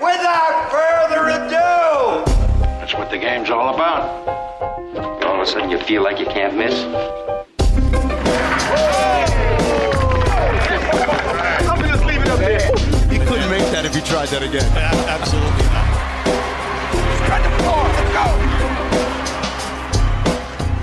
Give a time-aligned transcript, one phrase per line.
[0.00, 2.22] Without further ado,
[2.60, 4.28] That's what the game's all about.
[5.24, 6.74] All of a sudden you feel like you can't miss.
[13.10, 14.70] He couldn't make that if he tried that again.
[15.08, 15.86] absolutely not.
[17.24, 17.82] spread the floor.
[17.84, 18.55] Let's go.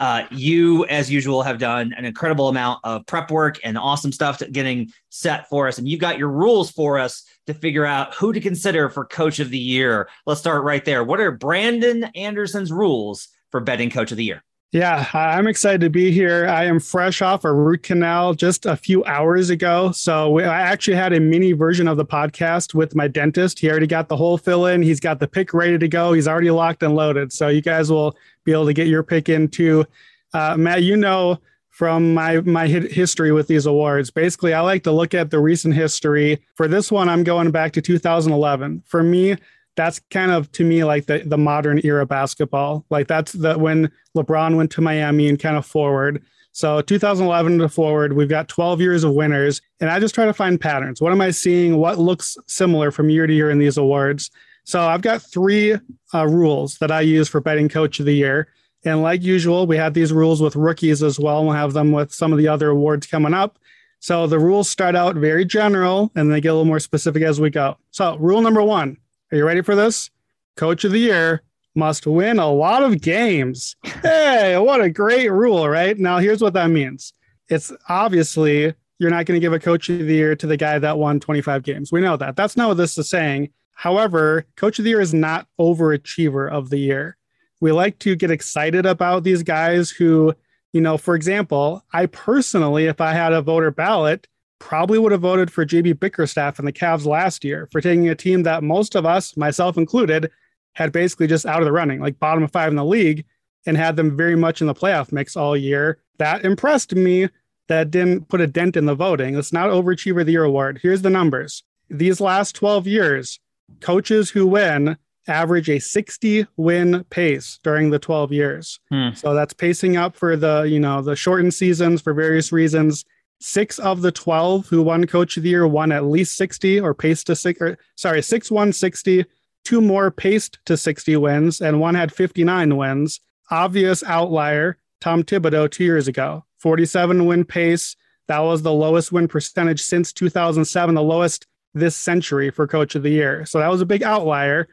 [0.00, 4.42] uh, you, as usual, have done an incredible amount of prep work and awesome stuff
[4.50, 5.78] getting set for us.
[5.78, 9.38] And you've got your rules for us to figure out who to consider for coach
[9.38, 10.08] of the year.
[10.26, 11.04] Let's start right there.
[11.04, 14.42] What are Brandon Anderson's rules for betting coach of the year?
[14.76, 16.46] Yeah, I'm excited to be here.
[16.46, 19.90] I am fresh off a root canal just a few hours ago.
[19.92, 23.58] So I actually had a mini version of the podcast with my dentist.
[23.58, 24.82] He already got the whole fill in.
[24.82, 26.12] He's got the pick ready to go.
[26.12, 27.32] He's already locked and loaded.
[27.32, 29.86] So you guys will be able to get your pick in too.
[30.34, 34.10] Uh, Matt, you know from my my history with these awards.
[34.10, 36.42] Basically, I like to look at the recent history.
[36.54, 38.82] For this one, I'm going back to 2011.
[38.84, 39.36] For me,
[39.76, 42.84] that's kind of to me like the, the modern era basketball.
[42.90, 46.24] Like that's the when LeBron went to Miami and kind of forward.
[46.52, 50.32] So 2011 to forward, we've got 12 years of winners, and I just try to
[50.32, 51.02] find patterns.
[51.02, 51.76] What am I seeing?
[51.76, 54.30] What looks similar from year to year in these awards?
[54.64, 55.76] So I've got three
[56.14, 58.48] uh, rules that I use for betting coach of the year.
[58.86, 61.44] And like usual, we have these rules with rookies as well.
[61.44, 63.58] We'll have them with some of the other awards coming up.
[64.00, 67.40] So the rules start out very general and they get a little more specific as
[67.40, 67.76] we go.
[67.90, 68.96] So, rule number one
[69.36, 70.10] are you ready for this?
[70.56, 71.42] Coach of the year
[71.74, 73.76] must win a lot of games.
[74.02, 75.98] Hey, what a great rule, right?
[75.98, 77.12] Now, here's what that means
[77.48, 80.78] it's obviously you're not going to give a coach of the year to the guy
[80.78, 81.92] that won 25 games.
[81.92, 82.36] We know that.
[82.36, 83.50] That's not what this is saying.
[83.72, 87.16] However, coach of the year is not overachiever of the year.
[87.60, 90.34] We like to get excited about these guys who,
[90.72, 94.28] you know, for example, I personally, if I had a voter ballot,
[94.58, 98.14] probably would have voted for JB Bickerstaff and the Cavs last year for taking a
[98.14, 100.30] team that most of us, myself included,
[100.74, 103.24] had basically just out of the running, like bottom of five in the league,
[103.66, 105.98] and had them very much in the playoff mix all year.
[106.18, 107.28] That impressed me.
[107.68, 109.36] That didn't put a dent in the voting.
[109.36, 110.78] It's not Overachiever of the Year award.
[110.82, 111.64] Here's the numbers.
[111.90, 113.40] These last 12 years,
[113.80, 114.96] coaches who win
[115.28, 118.78] average a 60 win pace during the 12 years.
[118.90, 119.08] Hmm.
[119.14, 123.04] So that's pacing up for the, you know, the shortened seasons for various reasons.
[123.38, 126.94] Six of the 12 who won coach of the year won at least 60 or
[126.94, 129.24] paced to six, or sorry, six won 60,
[129.64, 133.20] two more paced to 60 wins, and one had 59 wins.
[133.50, 137.96] Obvious outlier, Tom Thibodeau two years ago, 47 win pace,
[138.28, 143.02] That was the lowest win percentage since 2007, the lowest this century for coach of
[143.02, 143.44] the year.
[143.44, 144.66] So that was a big outlier.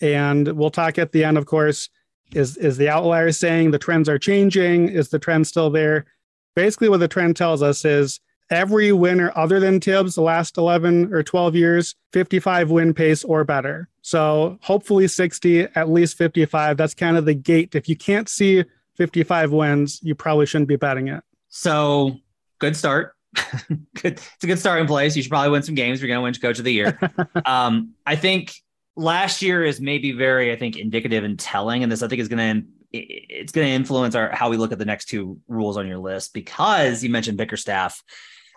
[0.00, 1.88] And we'll talk at the end, of course.
[2.32, 4.88] Is is the outlier saying the trends are changing?
[4.88, 6.06] Is the trend still there?
[6.54, 8.20] Basically, what the trend tells us is
[8.50, 13.44] every winner other than Tibbs the last 11 or 12 years, 55 win pace or
[13.44, 13.88] better.
[14.02, 16.76] So hopefully 60, at least 55.
[16.76, 17.74] That's kind of the gate.
[17.74, 18.64] If you can't see
[18.96, 21.22] 55 wins, you probably shouldn't be betting it.
[21.48, 22.16] So
[22.58, 23.14] good start.
[23.68, 24.14] good.
[24.14, 25.14] It's a good starting place.
[25.16, 26.00] You should probably win some games.
[26.00, 26.98] You're going to win coach of the year.
[27.46, 28.54] um, I think
[28.96, 31.82] last year is maybe very, I think, indicative and telling.
[31.82, 34.72] And this, I think, is going to it's going to influence our how we look
[34.72, 38.02] at the next two rules on your list because you mentioned Bickerstaff.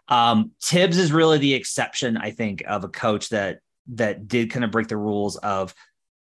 [0.07, 3.59] Um, Tibbs is really the exception, I think, of a coach that
[3.93, 5.73] that did kind of break the rules of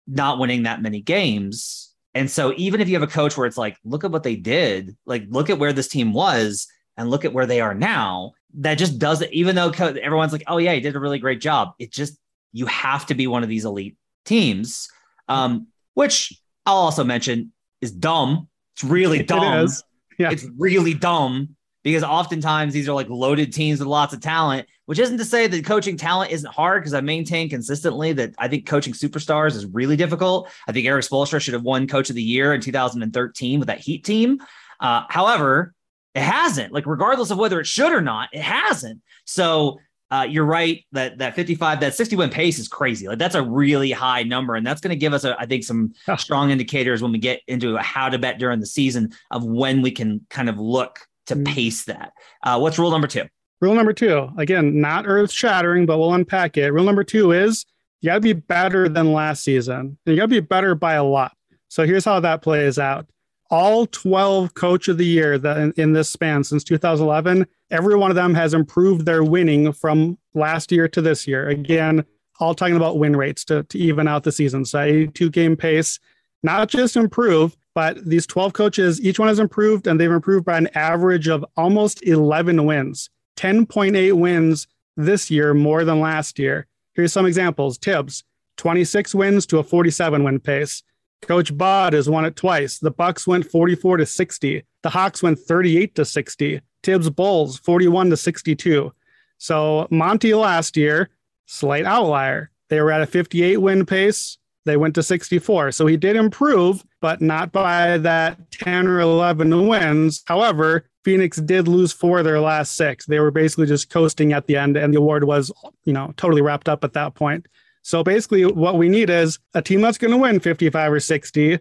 [0.07, 1.93] not winning that many games.
[2.13, 4.35] And so even if you have a coach where it's like, look at what they
[4.35, 6.67] did, like look at where this team was
[6.97, 10.57] and look at where they are now, that just doesn't, even though everyone's like, oh
[10.57, 11.73] yeah, he did a really great job.
[11.79, 12.17] It just,
[12.51, 14.89] you have to be one of these elite teams,
[15.29, 16.33] um, which
[16.65, 18.47] I'll also mention is dumb.
[18.75, 19.65] It's really dumb.
[19.65, 19.71] It
[20.17, 20.31] yeah.
[20.31, 24.99] It's really dumb because oftentimes these are like loaded teams with lots of talent, which
[24.99, 28.67] isn't to say that coaching talent isn't hard because I maintain consistently that I think
[28.67, 30.49] coaching superstars is really difficult.
[30.67, 33.79] I think Erik Spoelstra should have won coach of the year in 2013 with that
[33.79, 34.39] Heat team.
[34.79, 35.73] Uh, however,
[36.13, 39.01] it hasn't, like, regardless of whether it should or not, it hasn't.
[39.25, 39.79] So
[40.11, 43.07] uh, you're right that that 55, that 61 pace is crazy.
[43.07, 45.63] Like that's a really high number, and that's going to give us, a, I think,
[45.63, 49.81] some strong indicators when we get into how to bet during the season of when
[49.81, 51.47] we can kind of look to mm.
[51.47, 52.11] pace that.
[52.43, 53.23] Uh, what's rule number two?
[53.61, 56.71] Rule number two, again, not earth shattering, but we'll unpack it.
[56.71, 57.65] Rule number two is
[58.01, 59.77] you got to be better than last season.
[59.77, 61.33] And you got to be better by a lot.
[61.67, 63.07] So here's how that plays out.
[63.51, 68.09] All 12 coach of the year that in, in this span since 2011, every one
[68.09, 71.49] of them has improved their winning from last year to this year.
[71.49, 72.05] Again,
[72.39, 74.65] all talking about win rates to, to even out the season.
[74.65, 75.99] So 82 game pace,
[76.43, 80.57] not just improve, but these 12 coaches, each one has improved and they've improved by
[80.57, 86.67] an average of almost 11 wins, 10.8 wins this year more than last year.
[86.93, 88.23] Here's some examples Tibbs,
[88.57, 90.83] 26 wins to a 47 win pace.
[91.21, 92.79] Coach Bud has won it twice.
[92.79, 94.63] The Bucks went 44 to 60.
[94.81, 96.61] The Hawks went 38 to 60.
[96.83, 98.91] Tibbs Bulls 41 to 62.
[99.37, 101.09] So Monty last year,
[101.45, 102.51] slight outlier.
[102.69, 104.37] They were at a 58 win pace.
[104.65, 105.71] They went to 64.
[105.71, 110.23] So he did improve, but not by that 10 or 11 wins.
[110.25, 113.05] However, Phoenix did lose four of their last six.
[113.05, 115.51] They were basically just coasting at the end, and the award was,
[115.83, 117.47] you know, totally wrapped up at that point.
[117.81, 121.59] So basically, what we need is a team that's going to win 55 or 60,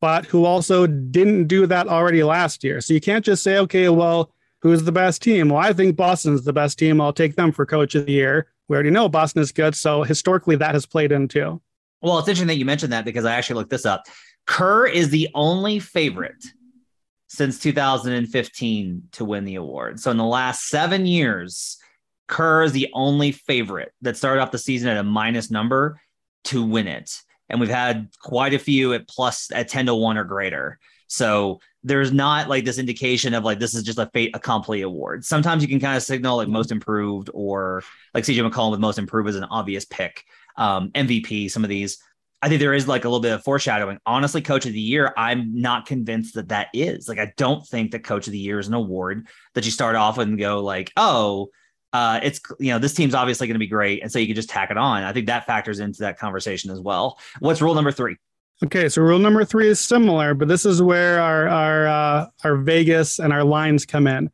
[0.00, 2.80] but who also didn't do that already last year.
[2.80, 4.30] So you can't just say, okay, well,
[4.60, 5.48] who's the best team?
[5.48, 7.00] Well, I think Boston's the best team.
[7.00, 8.46] I'll take them for coach of the year.
[8.68, 9.74] We already know Boston is good.
[9.74, 11.60] So historically, that has played into.
[12.02, 14.04] Well, it's interesting that you mentioned that because I actually looked this up.
[14.46, 16.44] Kerr is the only favorite
[17.28, 19.98] since 2015 to win the award.
[19.98, 21.78] So in the last seven years,
[22.26, 26.00] Kerr is the only favorite that started off the season at a minus number
[26.44, 27.20] to win it.
[27.48, 30.78] And we've had quite a few at plus at 10 to 1 or greater.
[31.08, 35.24] So there's not like this indication of like this is just a fait accompli award.
[35.24, 38.98] Sometimes you can kind of signal like most improved or like CJ McCollum with most
[38.98, 40.24] improved is an obvious pick
[40.56, 41.98] um, MVP, some of these.
[42.42, 43.98] I think there is like a little bit of foreshadowing.
[44.04, 47.08] Honestly, coach of the year, I'm not convinced that that is.
[47.08, 49.96] Like, I don't think that coach of the year is an award that you start
[49.96, 51.48] off and go like, oh,
[51.96, 54.36] uh, it's you know this team's obviously going to be great, and so you can
[54.36, 55.02] just tack it on.
[55.02, 57.18] I think that factors into that conversation as well.
[57.40, 58.16] What's rule number three?
[58.64, 62.56] Okay, so rule number three is similar, but this is where our our uh, our
[62.56, 64.30] Vegas and our lines come in.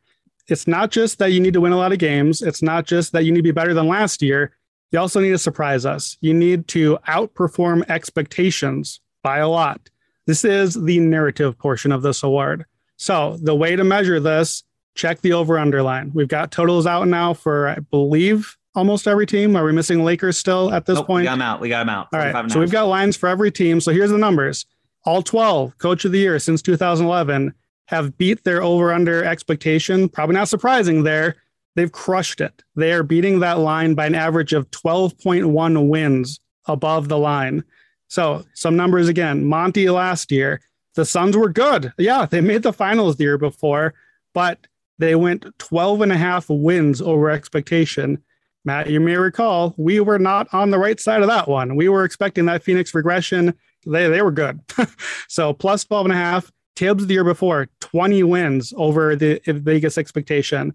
[0.49, 2.41] It's not just that you need to win a lot of games.
[2.41, 4.51] It's not just that you need to be better than last year.
[4.91, 6.17] You also need to surprise us.
[6.19, 9.89] You need to outperform expectations by a lot.
[10.27, 12.65] This is the narrative portion of this award.
[12.97, 14.63] So, the way to measure this,
[14.95, 16.11] check the over underline.
[16.13, 19.55] We've got totals out now for, I believe, almost every team.
[19.55, 21.23] Are we missing Lakers still at this nope, point?
[21.23, 21.61] We got them out.
[21.61, 22.07] We got them out.
[22.13, 22.51] All right.
[22.51, 23.81] So, we've got lines for every team.
[23.81, 24.65] So, here's the numbers
[25.05, 27.53] all 12 coach of the year since 2011
[27.87, 30.07] have beat their over under expectation.
[30.07, 31.35] Probably not surprising there.
[31.75, 32.63] They've crushed it.
[32.75, 37.63] They are beating that line by an average of 12.1 wins above the line.
[38.07, 40.61] So, some numbers again Monty last year,
[40.95, 41.91] the Suns were good.
[41.97, 43.95] Yeah, they made the finals the year before,
[44.33, 44.67] but
[44.99, 48.23] they went 12 and a half wins over expectation.
[48.65, 51.75] Matt, you may recall, we were not on the right side of that one.
[51.75, 53.53] We were expecting that Phoenix regression.
[53.85, 54.61] They, they were good.
[55.27, 56.51] so, plus 12 and a half.
[56.75, 60.73] Tibbs the year before, 20 wins over the Vegas expectation.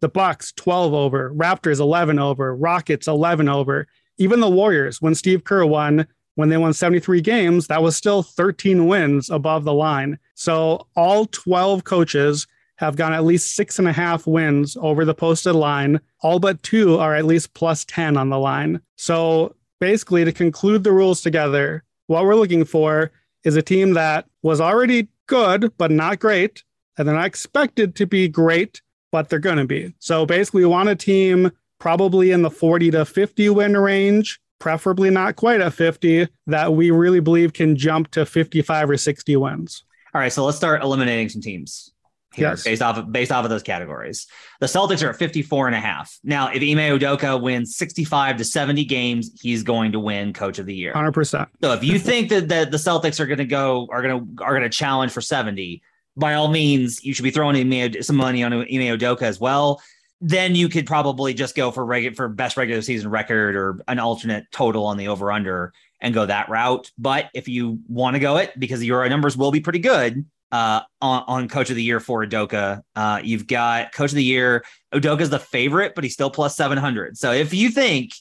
[0.00, 3.86] The Bucks 12 over, Raptors 11 over, Rockets 11 over.
[4.18, 8.22] Even the Warriors, when Steve Kerr won, when they won 73 games, that was still
[8.22, 10.18] 13 wins above the line.
[10.34, 15.14] So all 12 coaches have gone at least six and a half wins over the
[15.14, 16.00] posted line.
[16.22, 18.80] All but two are at least plus 10 on the line.
[18.96, 23.10] So basically, to conclude the rules together, what we're looking for
[23.44, 26.62] is a team that was already good, but not great.
[26.98, 28.80] And they're not expected to be great,
[29.12, 29.94] but they're going to be.
[29.98, 35.10] So basically, we want a team probably in the 40 to 50 win range, preferably
[35.10, 39.84] not quite at 50, that we really believe can jump to 55 or 60 wins.
[40.14, 41.92] All right, so let's start eliminating some teams
[42.36, 42.62] here Yes.
[42.62, 44.26] based off of based off of those categories.
[44.60, 46.18] The Celtics are at 54 and a half.
[46.22, 50.66] Now, if Ime Udoka wins 65 to 70 games, he's going to win coach of
[50.66, 50.92] the year.
[50.94, 51.46] 100%.
[51.62, 54.44] So if you think that, that the Celtics are going to go are going to
[54.44, 55.82] are going to challenge for 70,
[56.16, 59.82] by all means, you should be throwing Ime, some money on Ime Udoka as well.
[60.20, 63.98] Then you could probably just go for regular for best regular season record or an
[63.98, 66.90] alternate total on the over under and go that route.
[66.96, 70.80] But if you want to go it because your numbers will be pretty good uh,
[71.00, 74.64] on, on coach of the year for Udoka, uh, you've got coach of the year.
[74.94, 77.16] Udoka's the favorite, but he's still plus 700.
[77.16, 78.12] So if you think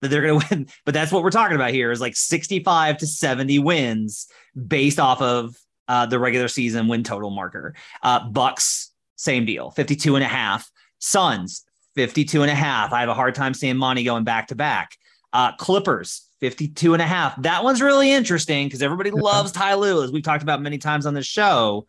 [0.00, 2.98] that they're going to win, but that's what we're talking about here is like 65
[2.98, 4.28] to 70 wins
[4.66, 5.56] based off of
[5.88, 7.74] uh, the regular season win total marker.
[8.02, 10.70] Uh, Bucks, same deal, 52 and a half.
[10.98, 11.64] Suns,
[11.96, 12.92] 52 and a half.
[12.92, 14.96] I have a hard time seeing Monty going back to back.
[15.32, 17.40] Uh, Clippers, 52 and a half.
[17.42, 21.06] That one's really interesting because everybody loves Ty Lue, as we've talked about many times
[21.06, 21.86] on this show.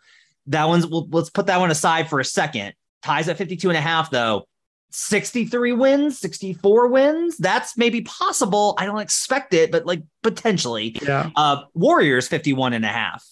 [0.48, 2.74] That one's, we'll, let's put that one aside for a second.
[3.04, 4.48] Ties at 52 and a half, though.
[4.92, 7.38] 63 wins, 64 wins.
[7.38, 8.76] That's maybe possible.
[8.78, 10.96] I don't expect it, but like potentially.
[11.02, 11.32] Yeah.
[11.36, 13.26] Uh, Warriors 51 and a half.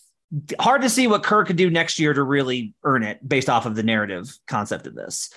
[0.59, 3.65] Hard to see what Kerr could do next year to really earn it based off
[3.65, 5.29] of the narrative concept of this.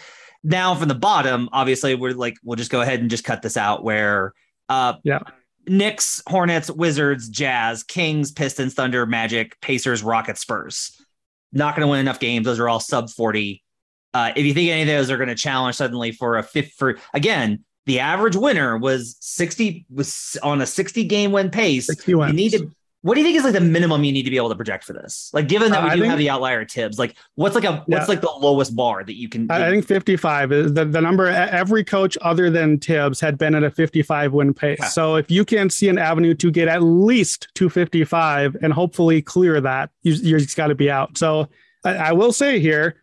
[0.43, 3.57] Now from the bottom, obviously we're like, we'll just go ahead and just cut this
[3.57, 4.33] out where
[4.69, 5.21] uh Yeah.
[5.66, 11.00] Knicks, Hornets, Wizards, Jazz, Kings, Pistons, Thunder, Magic, Pacers, Rockets, Spurs.
[11.52, 12.44] Not going to win enough games.
[12.44, 13.62] Those are all sub 40.
[14.14, 16.73] Uh, if you think any of those are going to challenge suddenly for a fifth,
[16.73, 21.87] for again, the average winner was 60 was on a 60 game win pace.
[21.87, 22.70] 60 You need to.
[23.06, 24.82] What do you think is like the minimum you need to be able to project
[24.82, 25.30] for this?
[25.32, 27.98] Like, given that we do think- have the outlier Tibbs, like what's like a Yeah.
[27.98, 29.48] what's like the lowest bar that you can?
[29.48, 31.28] I I think 55 is the, the number.
[31.28, 34.80] Every coach other than Tibbs had been at a 55 win pace.
[34.80, 34.88] Okay.
[34.88, 38.72] So if you can see an avenue to get at least two fifty five and
[38.72, 41.16] hopefully clear that, you, you just got to be out.
[41.16, 41.48] So
[41.84, 42.96] I, I will say here,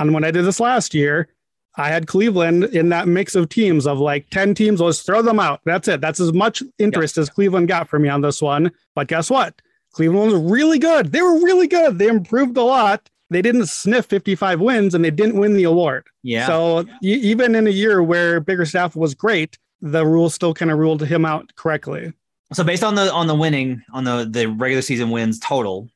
[0.00, 1.28] on when I did this last year,
[1.76, 4.80] I had Cleveland in that mix of teams of like 10 teams.
[4.80, 5.60] Let's throw them out.
[5.64, 6.00] That's it.
[6.00, 8.70] That's as much interest as Cleveland got for me on this one.
[8.94, 9.60] But guess what?
[9.92, 11.12] Cleveland was really good.
[11.12, 11.98] They were really good.
[11.98, 13.08] They improved a lot.
[13.30, 16.06] They didn't sniff 55 wins and they didn't win the award.
[16.22, 16.46] yeah.
[16.46, 20.78] So e- even in a year where Bickerstaff was great, the rules still kind of
[20.78, 22.12] ruled him out correctly.
[22.52, 25.88] So based on the on the winning on the the regular season wins total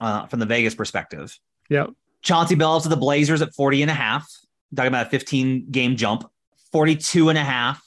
[0.00, 1.90] uh, from the Vegas perspective, Yep.
[2.22, 4.26] Chauncey Billups of the Blazers at 40 and a half.
[4.74, 6.30] Talking about a 15 game jump.
[6.72, 7.82] 42 and a half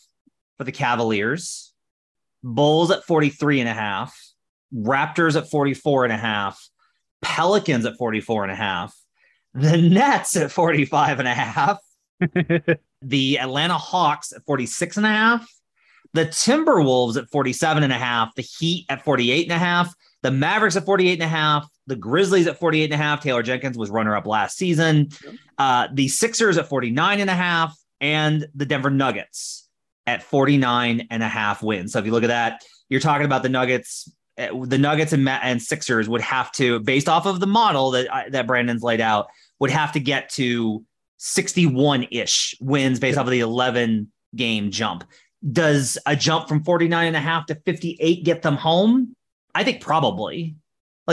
[0.58, 1.74] for the Cavaliers.
[2.44, 4.18] Bulls at 43 and a half.
[4.74, 6.60] Raptors at 44 and a half.
[7.22, 8.96] Pelicans at 44 and a half.
[9.54, 11.80] The Nets at 45 and a half.
[13.02, 15.52] the Atlanta Hawks at 46 and a half,
[16.14, 20.32] the Timberwolves at 47 and a half, the Heat at 48 and a half, the
[20.32, 23.22] Mavericks at 48 and a half, the Grizzlies at 48 and a half.
[23.22, 25.10] Taylor Jenkins was runner up last season.
[25.58, 29.68] Uh, the Sixers at 49 and a half, and the Denver Nuggets
[30.08, 31.94] at 49 and a half wins.
[31.94, 34.12] So if you look at that, you're talking about the Nuggets.
[34.38, 38.32] uh, The Nuggets and, and Sixers would have to, based off of the model that
[38.32, 39.28] that Brandon's laid out,
[39.60, 40.84] would have to get to
[41.18, 45.04] 61 ish wins based off of the 11 game jump.
[45.52, 49.16] Does a jump from 49 and a half to 58 get them home?
[49.54, 50.56] I think probably.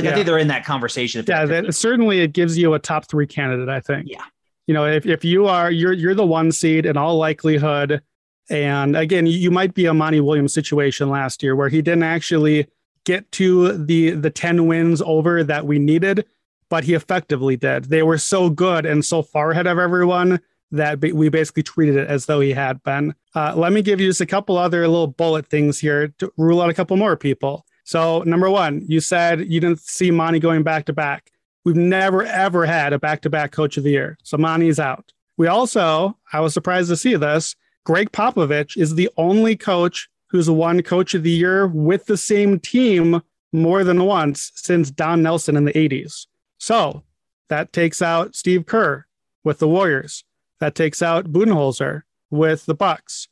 [0.04, 1.24] Like, I think they're in that conversation.
[1.26, 4.08] yeah, that, certainly it gives you a top three candidate, I think.
[4.08, 4.24] Yeah.
[4.66, 8.02] You know, if, if you are you're you're the one seed in all likelihood,
[8.50, 12.02] and again, you, you might be a Monty Williams situation last year where he didn't
[12.02, 12.66] actually
[13.04, 16.26] get to the the 10 wins over that we needed,
[16.68, 17.84] but he effectively did.
[17.84, 20.40] They were so good and so far ahead of everyone
[20.70, 23.14] that we basically treated it as though he had been.
[23.34, 26.60] Uh, let me give you just a couple other little bullet things here to rule
[26.60, 27.64] out a couple more people.
[27.88, 31.32] So, number one, you said you didn't see Monty going back to back.
[31.64, 34.18] We've never, ever had a back to back coach of the year.
[34.22, 35.10] So, Monty's out.
[35.38, 37.56] We also, I was surprised to see this.
[37.86, 42.60] Gregg Popovich is the only coach who's won coach of the year with the same
[42.60, 43.22] team
[43.54, 46.26] more than once since Don Nelson in the 80s.
[46.58, 47.04] So,
[47.48, 49.06] that takes out Steve Kerr
[49.44, 50.24] with the Warriors.
[50.60, 53.28] that takes out Budenholzer with the Bucks.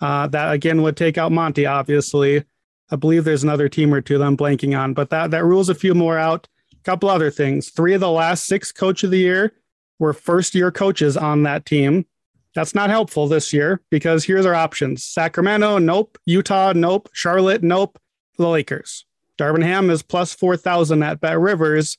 [0.00, 2.44] Uh, that again would take out Monty, obviously.
[2.90, 5.68] I believe there's another team or two that I'm blanking on, but that that rules
[5.68, 6.48] a few more out.
[6.72, 7.70] A couple other things.
[7.70, 9.52] Three of the last six coach of the year
[9.98, 12.06] were first year coaches on that team.
[12.54, 16.18] That's not helpful this year because here's our options Sacramento, nope.
[16.26, 17.08] Utah, nope.
[17.12, 17.98] Charlotte, nope.
[18.38, 19.04] The Lakers.
[19.38, 21.96] Darvin Ham is plus 4,000 at Bet Rivers.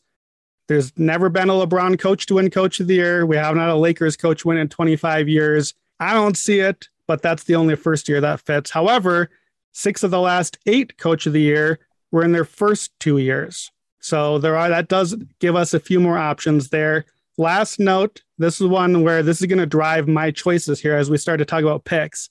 [0.68, 3.26] There's never been a LeBron coach to win coach of the year.
[3.26, 5.74] We haven't had a Lakers coach win in 25 years.
[6.00, 8.72] I don't see it, but that's the only first year that fits.
[8.72, 9.30] However,
[9.72, 11.80] six of the last eight coach of the year
[12.12, 13.72] were in their first two years.
[14.00, 17.06] So there are that does give us a few more options there.
[17.38, 21.10] Last note, this is one where this is going to drive my choices here as
[21.10, 22.30] we start to talk about picks.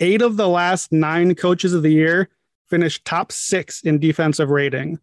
[0.00, 2.28] Eight of the last nine coaches of the year
[2.68, 4.98] finished top six in defensive rating.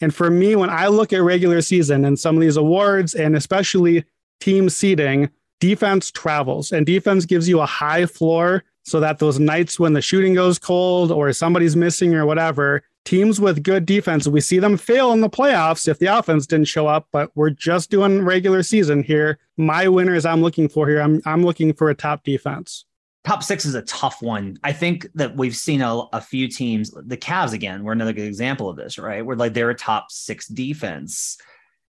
[0.00, 3.36] And for me, when I look at regular season and some of these awards and
[3.36, 4.04] especially
[4.40, 9.80] team seeding, defense travels and defense gives you a high floor so that those nights
[9.80, 14.40] when the shooting goes cold or somebody's missing or whatever, teams with good defense, we
[14.40, 17.90] see them fail in the playoffs if the offense didn't show up, but we're just
[17.90, 19.38] doing regular season here.
[19.56, 22.84] My winners I'm looking for here, I'm, I'm looking for a top defense.
[23.24, 24.58] Top six is a tough one.
[24.62, 28.26] I think that we've seen a, a few teams, the Cavs again, were another good
[28.26, 29.24] example of this, right?
[29.24, 31.38] Where like they're a top six defense,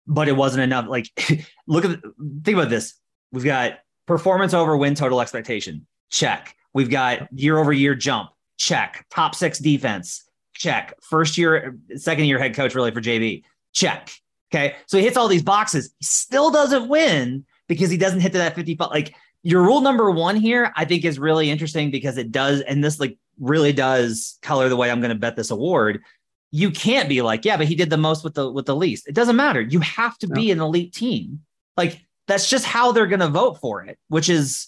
[0.07, 0.87] but it wasn't enough.
[0.87, 1.11] Like,
[1.67, 1.99] look at,
[2.45, 2.95] think about this.
[3.33, 5.89] We've got performance over win total expectation.
[6.11, 6.55] Check.
[6.77, 8.29] We've got year over year jump.
[8.59, 9.07] Check.
[9.11, 10.93] Top six defense Check.
[11.03, 13.45] First year, second year head coach really for JB.
[13.73, 14.11] Check.
[14.53, 14.77] Okay.
[14.87, 15.95] So he hits all these boxes.
[15.99, 18.91] He still doesn't win because he doesn't hit to that 55.
[18.91, 22.85] Like your rule number one here, I think is really interesting because it does, and
[22.85, 26.03] this like really does color the way I'm going to bet this award.
[26.51, 29.09] You can't be like, yeah, but he did the most with the with the least.
[29.09, 29.63] It doesn't matter.
[29.63, 30.35] You have to no.
[30.35, 31.41] be an elite team.
[31.75, 34.67] Like that's just how they're going to vote for it, which is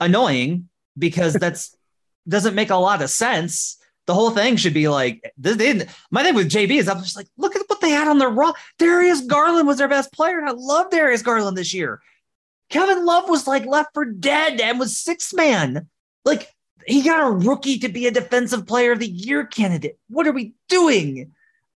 [0.00, 1.76] annoying because that's
[2.28, 5.56] doesn't make a lot of sense the whole thing should be like this.
[5.56, 8.18] They, my thing with JB is I'm just like, look at what they had on
[8.18, 8.52] their raw.
[8.78, 12.00] Darius Garland was their best player, and I love Darius Garland this year.
[12.68, 15.88] Kevin Love was like left for dead and was six man.
[16.24, 16.48] Like
[16.86, 19.98] he got a rookie to be a defensive player of the year candidate.
[20.08, 21.32] What are we doing?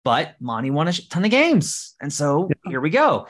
[0.04, 2.70] But Monty won a ton of games, and so yeah.
[2.70, 3.26] here we go.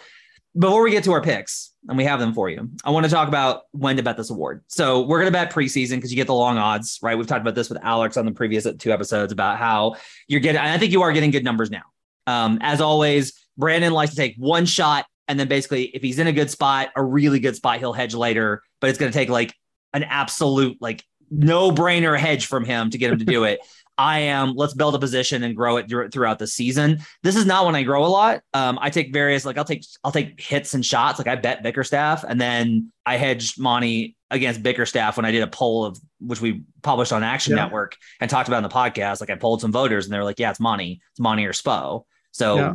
[0.57, 2.71] Before we get to our picks, and we have them for you.
[2.85, 4.65] I want to talk about when to bet this award.
[4.69, 7.17] So we're going to bet preseason because you get the long odds, right?
[7.17, 10.61] We've talked about this with Alex on the previous two episodes about how you're getting,
[10.61, 11.83] I think you are getting good numbers now.
[12.27, 15.05] Um, as always, Brandon likes to take one shot.
[15.29, 18.15] And then basically, if he's in a good spot, a really good spot, he'll hedge
[18.15, 19.55] later, but it's going to take like
[19.93, 23.59] an absolute, like, no brainer hedge from him to get him to do it.
[23.97, 26.99] I am let's build a position and grow it throughout the season.
[27.23, 28.43] This is not when I grow a lot.
[28.53, 31.19] Um, I take various like I'll take I'll take hits and shots.
[31.19, 35.47] Like I bet Bickerstaff, and then I hedged Monty against Bickerstaff when I did a
[35.47, 37.63] poll of which we published on Action yeah.
[37.63, 39.21] Network and talked about in the podcast.
[39.21, 42.05] Like I polled some voters, and they're like, "Yeah, it's Monty, it's Monty or Spo."
[42.33, 42.75] So yeah.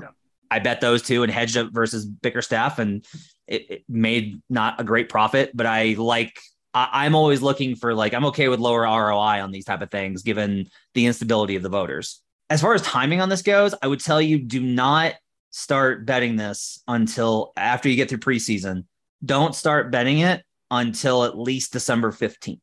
[0.49, 3.05] I bet those two and hedged up versus Bickerstaff, and
[3.47, 6.39] it, it made not a great profit, but I like
[6.73, 9.89] I, am always looking for like I'm okay with lower ROI on these type of
[9.89, 12.21] things given the instability of the voters.
[12.49, 15.15] As far as timing on this goes, I would tell you do not
[15.51, 18.85] start betting this until after you get through preseason.
[19.25, 22.59] Don't start betting it until at least December 15th.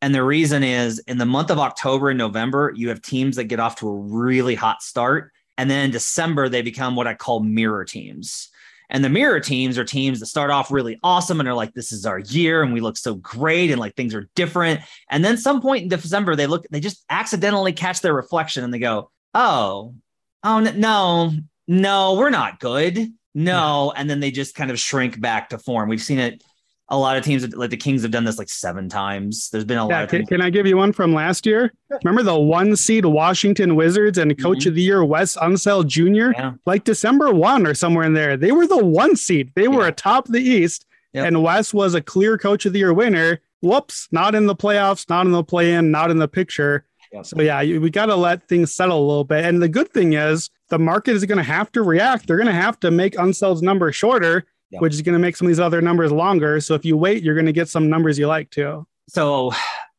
[0.00, 3.44] And the reason is in the month of October and November, you have teams that
[3.44, 5.32] get off to a really hot start.
[5.56, 8.48] And then in December, they become what I call mirror teams.
[8.90, 11.92] And the mirror teams are teams that start off really awesome and are like, this
[11.92, 14.80] is our year and we look so great and like things are different.
[15.10, 18.72] And then some point in December, they look, they just accidentally catch their reflection and
[18.72, 19.94] they go, oh,
[20.42, 21.32] oh, no,
[21.66, 23.12] no, we're not good.
[23.34, 23.92] No.
[23.94, 24.00] Yeah.
[24.00, 25.88] And then they just kind of shrink back to form.
[25.88, 26.42] We've seen it
[26.90, 29.50] a lot of teams like the Kings have done this like seven times.
[29.50, 30.08] There's been a yeah, lot.
[30.08, 31.72] Can, can, I give you one from last year?
[32.02, 34.68] Remember the one seed Washington Wizards and Coach mm-hmm.
[34.70, 36.32] of the Year Wes Unseld Jr.
[36.38, 36.52] Yeah.
[36.64, 39.52] Like December one or somewhere in there, they were the one seed.
[39.54, 39.88] They were yeah.
[39.88, 41.26] atop the East, yep.
[41.26, 43.40] and Wes was a clear Coach of the Year winner.
[43.60, 46.86] Whoops, not in the playoffs, not in the play-in, not in the picture.
[47.12, 47.26] Yep.
[47.26, 49.44] So yeah, we got to let things settle a little bit.
[49.44, 52.26] And the good thing is the market is going to have to react.
[52.26, 54.80] They're going to have to make Unseld's number shorter yeah.
[54.80, 56.60] which is going to make some of these other numbers longer.
[56.60, 58.86] So if you wait, you're going to get some numbers you like too.
[59.08, 59.52] So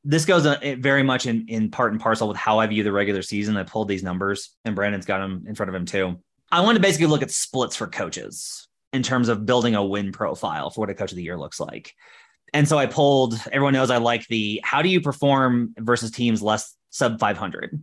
[0.04, 2.92] this goes uh, very much in, in part and parcel with how I view the
[2.92, 3.58] regular season.
[3.58, 6.20] I pulled these numbers and Brandon's got them in front of him too.
[6.52, 10.12] I want to basically look at splits for coaches in terms of building a win
[10.12, 11.94] profile for what a coach of the year looks like.
[12.54, 16.42] And so I pulled, everyone knows I like the how do you perform versus teams
[16.42, 17.80] less sub 500?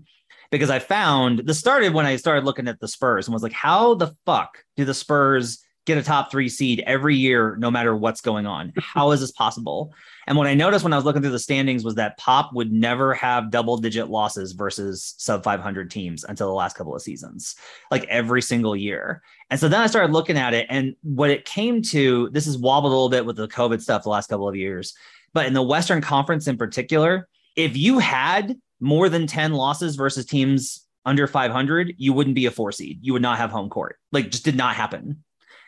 [0.50, 3.52] Because I found this started when I started looking at the Spurs and was like,
[3.52, 7.96] how the fuck do the Spurs get a top three seed every year, no matter
[7.96, 8.72] what's going on.
[8.78, 9.94] How is this possible?
[10.26, 12.72] And what I noticed when I was looking through the standings was that Pop would
[12.72, 17.54] never have double digit losses versus sub 500 teams until the last couple of seasons,
[17.90, 19.22] like every single year.
[19.48, 22.58] And so then I started looking at it, and what it came to this is
[22.58, 24.94] wobbled a little bit with the COVID stuff the last couple of years,
[25.32, 30.26] but in the Western Conference in particular, if you had more than 10 losses versus
[30.26, 32.98] teams under 500, you wouldn't be a four seed.
[33.00, 33.96] You would not have home court.
[34.12, 35.22] Like, just did not happen.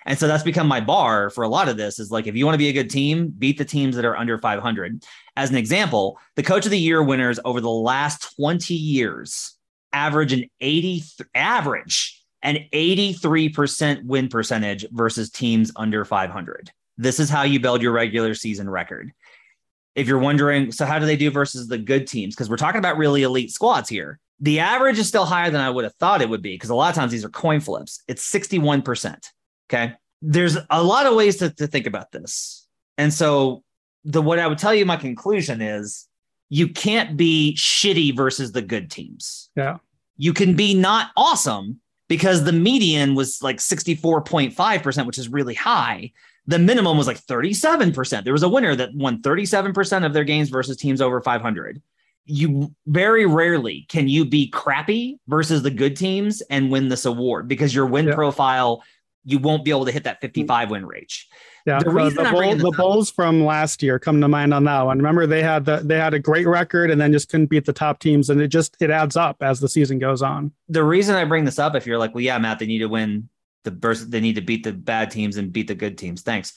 [0.09, 2.47] And so that's become my bar for a lot of this is like, if you
[2.47, 5.05] want to be a good team, beat the teams that are under 500.
[5.37, 9.59] As an example, the coach of the year winners over the last 20 years
[9.93, 16.71] average an 80 average an 83% win percentage versus teams under 500.
[16.97, 19.13] This is how you build your regular season record.
[19.95, 22.35] If you're wondering, so how do they do versus the good teams?
[22.35, 24.21] Because we're talking about really elite squads here.
[24.41, 26.75] The average is still higher than I would have thought it would be because a
[26.75, 28.03] lot of times these are coin flips.
[28.09, 29.19] It's 61%.
[29.71, 29.95] Okay.
[30.21, 32.67] There's a lot of ways to, to think about this.
[32.97, 33.63] And so
[34.05, 36.09] the what I would tell you my conclusion is
[36.49, 39.51] you can't be shitty versus the good teams.
[39.55, 39.79] Yeah.
[40.17, 46.13] You can be not awesome because the median was like 64.5%, which is really high.
[46.47, 48.25] The minimum was like 37%.
[48.25, 51.83] There was a winner that won 37% of their games versus teams over 500.
[52.25, 57.49] You very rarely can you be crappy versus the good teams and win this award
[57.49, 58.15] because your win yeah.
[58.15, 58.83] profile
[59.29, 60.27] you won't be able to hit that mm-hmm.
[60.27, 61.29] 55 win range.
[61.67, 64.97] Yeah, the, the, bull, the Bulls from last year come to mind on that one.
[64.97, 67.75] Remember, they had the they had a great record and then just couldn't beat the
[67.75, 70.51] top teams, and it just it adds up as the season goes on.
[70.71, 72.89] The reason I bring this up, if you're like, well, yeah, Matt, they need to
[72.89, 73.29] win
[73.65, 76.23] the burst, they need to beat the bad teams and beat the good teams.
[76.23, 76.55] Thanks.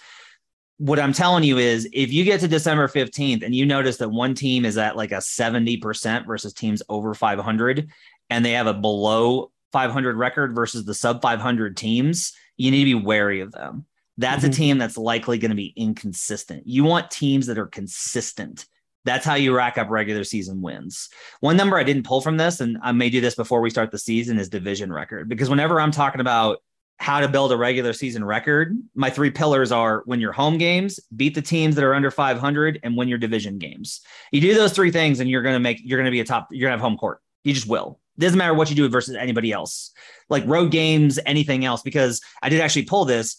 [0.78, 4.10] What I'm telling you is, if you get to December 15th and you notice that
[4.10, 7.90] one team is at like a 70% versus teams over 500,
[8.30, 13.00] and they have a below 500 record versus the sub 500 teams, you need to
[13.00, 13.86] be wary of them.
[14.18, 14.52] That's mm-hmm.
[14.52, 16.64] a team that's likely going to be inconsistent.
[16.66, 18.66] You want teams that are consistent.
[19.04, 21.10] That's how you rack up regular season wins.
[21.40, 23.90] One number I didn't pull from this, and I may do this before we start
[23.90, 25.28] the season, is division record.
[25.28, 26.60] Because whenever I'm talking about
[27.00, 31.00] how to build a regular season record, my three pillars are win your home games,
[31.16, 34.02] beat the teams that are under 500, and win your division games.
[34.32, 36.26] You do those three things, and you're going to make you're going to be a
[36.26, 36.50] top.
[36.52, 37.22] You're going to have home court.
[37.44, 38.00] You just will.
[38.20, 39.92] Doesn't matter what you do versus anybody else,
[40.30, 41.82] like road games, anything else.
[41.82, 43.38] Because I did actually pull this.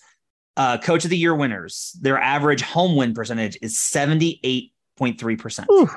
[0.54, 5.88] Uh, coach of the year winners, their average home win percentage is 78.3%.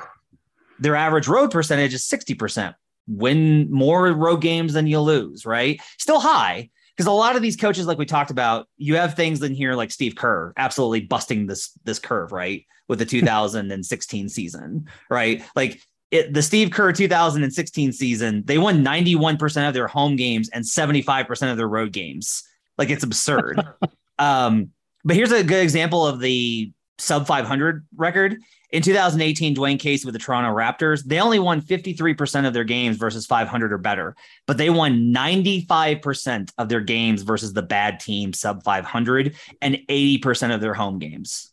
[0.78, 2.74] Their average road percentage is 60%.
[3.06, 5.78] Win more road games than you lose, right?
[5.98, 9.42] Still high, because a lot of these coaches, like we talked about, you have things
[9.42, 14.86] in here like Steve Kerr, absolutely busting this this curve, right, with the 2016 season,
[15.10, 15.44] right?
[15.54, 20.64] Like it, the Steve Kerr 2016 season, they won 91% of their home games and
[20.64, 22.44] 75% of their road games.
[22.78, 23.60] Like it's absurd.
[24.18, 24.70] um,
[25.04, 28.38] but here's a good example of the sub 500 record.
[28.70, 32.96] In 2018, Dwane Casey with the Toronto Raptors, they only won 53% of their games
[32.96, 34.16] versus 500 or better,
[34.46, 40.54] but they won 95% of their games versus the bad team sub 500 and 80%
[40.54, 41.52] of their home games.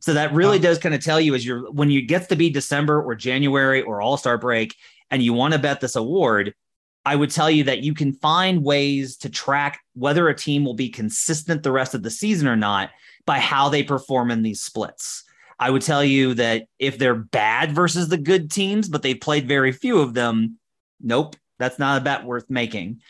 [0.00, 2.50] So that really does kind of tell you as you're when you gets to be
[2.50, 4.74] December or January or All Star break
[5.10, 6.54] and you want to bet this award,
[7.04, 10.74] I would tell you that you can find ways to track whether a team will
[10.74, 12.90] be consistent the rest of the season or not
[13.26, 15.24] by how they perform in these splits.
[15.58, 19.46] I would tell you that if they're bad versus the good teams, but they've played
[19.46, 20.58] very few of them,
[21.02, 23.00] nope, that's not a bet worth making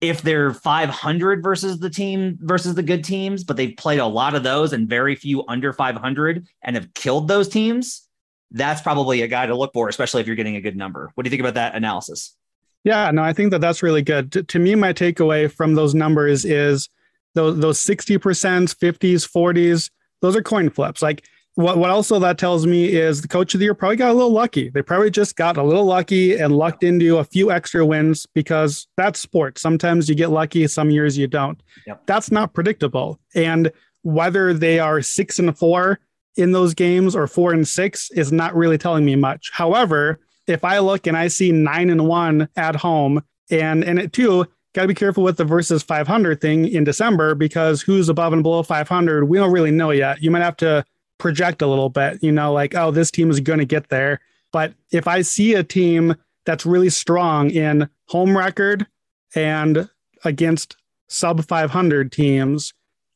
[0.00, 4.34] if they're 500 versus the team versus the good teams, but they've played a lot
[4.34, 8.08] of those and very few under 500 and have killed those teams,
[8.50, 11.10] that's probably a guy to look for, especially if you're getting a good number.
[11.14, 12.34] What do you think about that analysis?
[12.82, 14.32] Yeah, no, I think that that's really good.
[14.32, 16.88] To, to me, my takeaway from those numbers is
[17.34, 19.90] those those 60%, 50s, 40s,
[20.22, 21.02] those are coin flips.
[21.02, 24.10] Like what, what also that tells me is the coach of the year probably got
[24.10, 24.70] a little lucky.
[24.70, 28.86] They probably just got a little lucky and lucked into a few extra wins because
[28.96, 29.60] that's sports.
[29.60, 31.60] Sometimes you get lucky, some years you don't.
[31.86, 32.06] Yep.
[32.06, 33.18] That's not predictable.
[33.34, 35.98] And whether they are six and four
[36.36, 39.50] in those games or four and six is not really telling me much.
[39.52, 44.12] However, if I look and I see nine and one at home, and and it
[44.12, 48.32] too, got to be careful with the versus 500 thing in December because who's above
[48.32, 50.22] and below 500, we don't really know yet.
[50.22, 50.84] You might have to
[51.20, 54.20] project a little bit, you know, like, oh, this team is going to get there.
[54.52, 58.86] But if I see a team that's really strong in home record
[59.34, 59.88] and
[60.24, 60.76] against
[61.08, 62.72] sub 500 teams,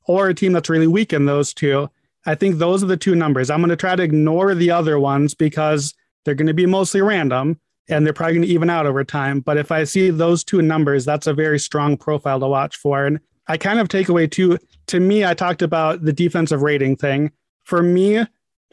[0.07, 1.89] or a team that's really weak in those two,
[2.27, 3.51] I think those are the two numbers.
[3.51, 7.03] I'm going to try to ignore the other ones because they're going to be mostly
[7.03, 9.41] random and they're probably going to even out over time.
[9.41, 13.05] But if I see those two numbers, that's a very strong profile to watch for.
[13.05, 14.59] And I kind of take away too.
[14.87, 17.31] To me, I talked about the defensive rating thing.
[17.65, 18.25] For me,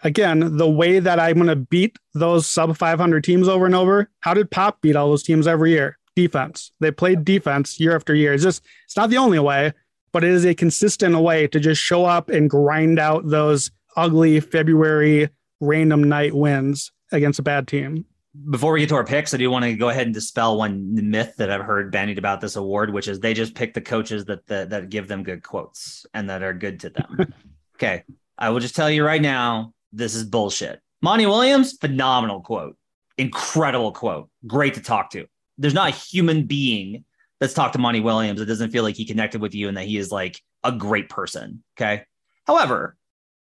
[0.04, 4.10] again, the way that I'm going to beat those sub 500 teams over and over.
[4.22, 5.98] How did Pop beat all those teams every year?
[6.16, 6.72] Defense.
[6.80, 8.34] They played defense year after year.
[8.34, 9.74] It's just, it's not the only way,
[10.12, 14.40] but it is a consistent way to just show up and grind out those ugly
[14.40, 18.06] February random night wins against a bad team.
[18.50, 21.10] Before we get to our picks, I do want to go ahead and dispel one
[21.10, 24.24] myth that I've heard bandied about this award, which is they just pick the coaches
[24.26, 27.34] that that, that give them good quotes and that are good to them.
[27.76, 28.04] okay,
[28.42, 30.82] I will just tell you right now, this is bullshit.
[31.02, 32.76] Monty Williams, phenomenal quote,
[33.18, 35.26] incredible quote, great to talk to.
[35.58, 37.06] There's not a human being
[37.40, 39.86] that's talked to Monty Williams that doesn't feel like he connected with you and that
[39.86, 41.64] he is like a great person.
[41.78, 42.04] Okay.
[42.46, 42.98] However,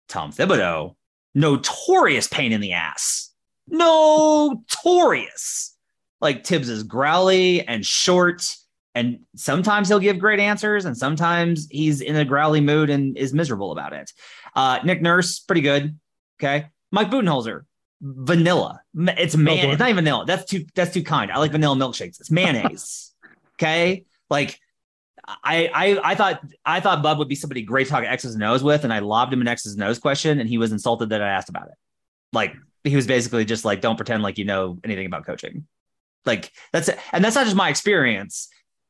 [0.08, 0.96] Tom Thibodeau,
[1.34, 3.34] notorious pain in the ass
[3.68, 5.76] notorious.
[6.22, 8.56] Like Tibbs is growly and short,
[8.96, 13.34] and sometimes he'll give great answers, and sometimes he's in a growly mood and is
[13.34, 14.12] miserable about it.
[14.56, 15.98] Uh, Nick Nurse, pretty good.
[16.40, 16.68] Okay.
[16.92, 17.62] Mike Budenholzer,
[18.02, 18.82] vanilla.
[18.96, 19.66] It's man.
[19.66, 20.26] Oh, it's not even vanilla.
[20.26, 20.66] That's too.
[20.76, 21.32] That's too kind.
[21.32, 22.20] I like vanilla milkshakes.
[22.20, 23.14] It's mayonnaise.
[23.56, 24.06] okay.
[24.30, 24.60] Like
[25.26, 28.44] I, I I thought I thought Bud would be somebody great to talk X's and
[28.44, 31.10] O's with, and I lobbed him an X's and O's question, and he was insulted
[31.10, 31.76] that I asked about it.
[32.34, 35.66] Like he was basically just like, don't pretend like you know anything about coaching.
[36.26, 37.00] Like that's it.
[37.12, 38.50] And that's not just my experience.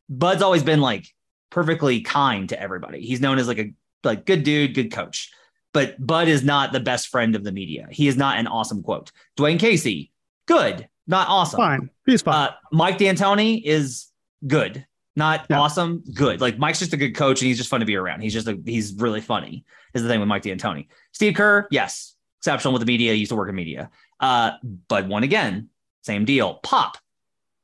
[0.10, 1.08] Bud's always been like
[1.50, 3.02] perfectly kind to everybody.
[3.02, 3.74] He's known as like a
[4.04, 5.32] like good dude, good coach.
[5.74, 7.88] But Bud is not the best friend of the media.
[7.92, 9.12] He is not an awesome quote.
[9.38, 10.12] Dwane Casey,
[10.48, 11.58] good, not awesome.
[11.58, 11.90] Fine.
[12.06, 12.50] He's fine.
[12.50, 14.08] Uh, Mike D'Antoni is
[14.46, 15.60] good, not yeah.
[15.60, 16.42] awesome, good.
[16.42, 18.22] Like Mike's just a good coach and he's just fun to be around.
[18.22, 19.66] He's just a, he's really funny.
[19.94, 20.88] Is the thing with Mike D'Antoni.
[21.12, 23.14] Steve Kerr, yes, exceptional with the media.
[23.14, 23.90] Used to work in media.
[24.20, 24.52] Uh,
[24.88, 25.70] but one again,
[26.02, 26.56] same deal.
[26.56, 26.98] Pop,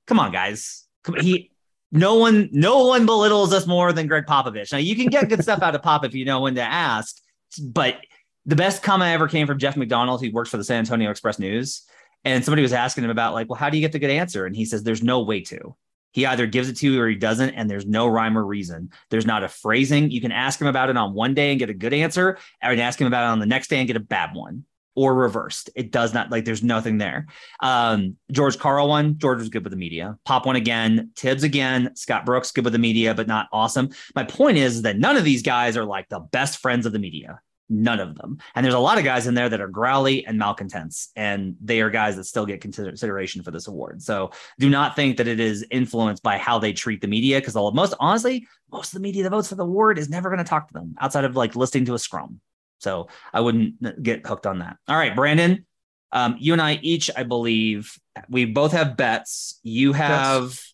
[0.07, 0.85] come on, guys.
[1.03, 1.51] Come, he,
[1.91, 4.71] no one, no one belittles us more than Gregg Popovich.
[4.71, 7.19] Now you can get good stuff out of Pop if you know when to ask,
[7.57, 7.97] but
[8.45, 11.39] the best comment ever came from Jeff McDonald, who works for the San Antonio Express
[11.39, 11.83] News.
[12.25, 14.45] And somebody was asking him about, like, well, how do you get the good answer?
[14.45, 15.75] And he says, there's no way to.
[16.11, 18.89] He either gives it to you or he doesn't, and there's no rhyme or reason.
[19.09, 20.09] There's not a phrasing.
[20.09, 22.81] You can ask him about it on one day and get a good answer, and
[22.81, 25.69] ask him about it on the next day and get a bad one or reversed.
[25.75, 27.27] It does not like there's nothing there.
[27.61, 30.17] Um, George Karl one, George was good with the media.
[30.25, 33.89] Pop one again, Tibbs again, Scott Brooks good with the media, but not awesome.
[34.15, 36.99] My point is that none of these guys are like the best friends of the
[36.99, 37.39] media.
[37.71, 38.39] None of them.
[38.55, 41.81] And there's a lot of guys in there that are growly and malcontents, and they
[41.81, 44.01] are guys that still get consideration for this award.
[44.01, 47.53] So do not think that it is influenced by how they treat the media, because
[47.53, 50.43] most honestly, most of the media that votes for the award is never going to
[50.43, 52.41] talk to them outside of like listening to a scrum.
[52.79, 54.77] So I wouldn't get hooked on that.
[54.87, 55.65] All right, Brandon,
[56.11, 57.97] um, you and I each, I believe,
[58.29, 59.59] we both have bets.
[59.63, 60.73] You have yes.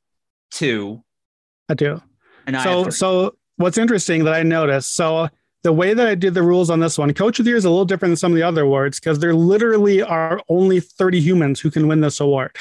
[0.52, 1.04] two.
[1.70, 2.02] I do.
[2.48, 4.94] And I so, so what's interesting that I noticed.
[4.94, 5.30] So
[5.64, 7.66] the way that I did the rules on this one, Coach of the Year is
[7.66, 11.20] a little different than some of the other awards because there literally are only 30
[11.20, 12.56] humans who can win this award,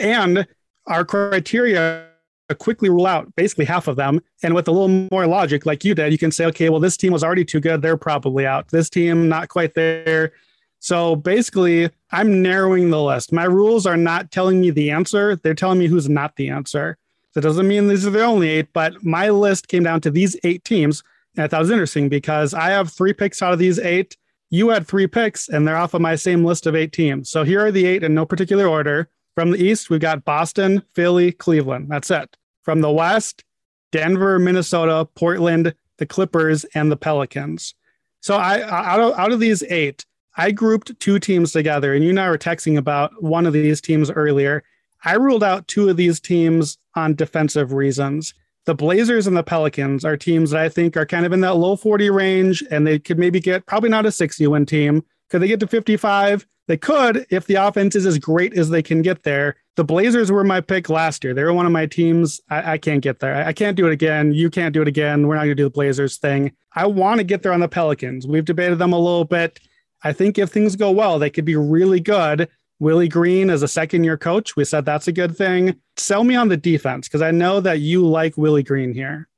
[0.00, 0.46] and
[0.86, 2.07] our criteria
[2.50, 4.20] Uh, quickly rule out basically half of them.
[4.42, 6.96] And with a little more logic, like you did, you can say, okay, well, this
[6.96, 7.82] team was already too good.
[7.82, 8.68] They're probably out.
[8.68, 10.32] This team, not quite there.
[10.80, 13.32] So basically, I'm narrowing the list.
[13.32, 16.96] My rules are not telling me the answer, they're telling me who's not the answer.
[17.34, 20.36] That doesn't mean these are the only eight, but my list came down to these
[20.44, 21.02] eight teams.
[21.36, 24.16] And I thought it was interesting because I have three picks out of these eight.
[24.50, 27.28] You had three picks, and they're off of my same list of eight teams.
[27.28, 29.10] So here are the eight in no particular order.
[29.34, 31.88] From the East, we've got Boston, Philly, Cleveland.
[31.88, 32.36] That's it.
[32.68, 33.44] From the West,
[33.92, 37.74] Denver, Minnesota, Portland, the Clippers, and the Pelicans.
[38.20, 40.04] So I out of out of these eight,
[40.36, 43.80] I grouped two teams together, and you and I were texting about one of these
[43.80, 44.64] teams earlier.
[45.02, 48.34] I ruled out two of these teams on defensive reasons.
[48.66, 51.56] The Blazers and the Pelicans are teams that I think are kind of in that
[51.56, 55.02] low 40 range, and they could maybe get probably not a 60 win team.
[55.30, 56.46] Could they get to 55?
[56.66, 59.56] They could if the offense is as great as they can get there.
[59.78, 61.32] The Blazers were my pick last year.
[61.32, 62.40] They were one of my teams.
[62.50, 63.36] I, I can't get there.
[63.36, 64.34] I, I, can't do it again.
[64.34, 65.28] You can't do it again.
[65.28, 66.50] We're not going to do the Blazers thing.
[66.74, 68.26] I want to get there on the Pelicans.
[68.26, 69.60] We've debated them a little bit.
[70.02, 72.48] I think if things go well, they could be really good.
[72.80, 75.76] Willie Green as a second year coach, we said that's a good thing.
[75.96, 79.28] Sell me on the defense because I know that you like Willie Green here.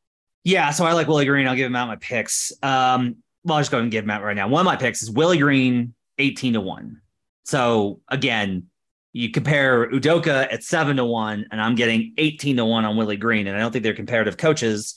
[0.44, 1.48] Yeah, so I like Willie Green.
[1.48, 2.50] I'll give him out my picks.
[2.62, 4.48] Um, well, I'll just go and give him out right now.
[4.48, 6.98] One of my picks is Willie Green, 18 to 1.
[7.44, 8.69] So again,
[9.12, 13.16] you compare Udoka at seven to one, and I'm getting 18 to one on Willie
[13.16, 13.46] Green.
[13.46, 14.94] And I don't think they're comparative coaches.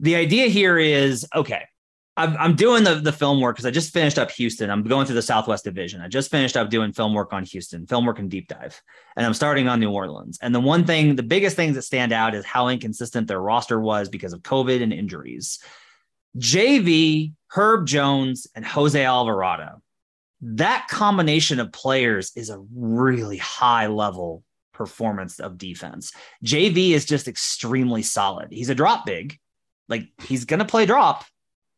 [0.00, 1.62] The idea here is okay,
[2.16, 4.70] I'm, I'm doing the, the film work because I just finished up Houston.
[4.70, 6.00] I'm going through the Southwest Division.
[6.00, 8.80] I just finished up doing film work on Houston, film work and deep dive,
[9.16, 10.38] and I'm starting on New Orleans.
[10.40, 13.78] And the one thing, the biggest things that stand out is how inconsistent their roster
[13.80, 15.58] was because of COVID and injuries.
[16.38, 19.82] JV, Herb Jones, and Jose Alvarado.
[20.40, 26.12] That combination of players is a really high level performance of defense.
[26.44, 28.48] JV is just extremely solid.
[28.50, 29.38] He's a drop big,
[29.88, 31.24] like he's going to play drop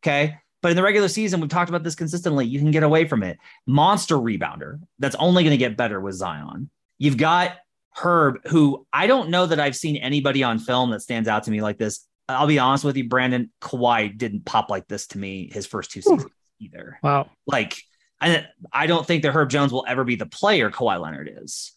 [0.03, 0.37] Okay.
[0.61, 2.45] But in the regular season, we've talked about this consistently.
[2.45, 3.37] You can get away from it.
[3.65, 4.79] Monster rebounder.
[4.99, 6.69] That's only going to get better with Zion.
[6.97, 7.57] You've got
[7.95, 11.51] Herb, who I don't know that I've seen anybody on film that stands out to
[11.51, 12.05] me like this.
[12.27, 13.51] I'll be honest with you, Brandon.
[13.61, 16.25] Kawhi didn't pop like this to me his first two seasons
[16.59, 16.99] either.
[17.01, 17.29] Wow.
[17.47, 17.81] Like,
[18.21, 21.73] I, I don't think that Herb Jones will ever be the player Kawhi Leonard is.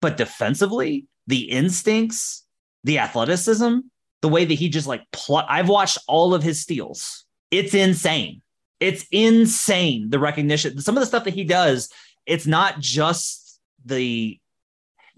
[0.00, 2.44] But defensively, the instincts,
[2.84, 3.78] the athleticism,
[4.22, 8.42] the way that he just like pl- I've watched all of his steals it's insane.
[8.80, 10.80] It's insane the recognition.
[10.80, 11.90] Some of the stuff that he does,
[12.26, 14.38] it's not just the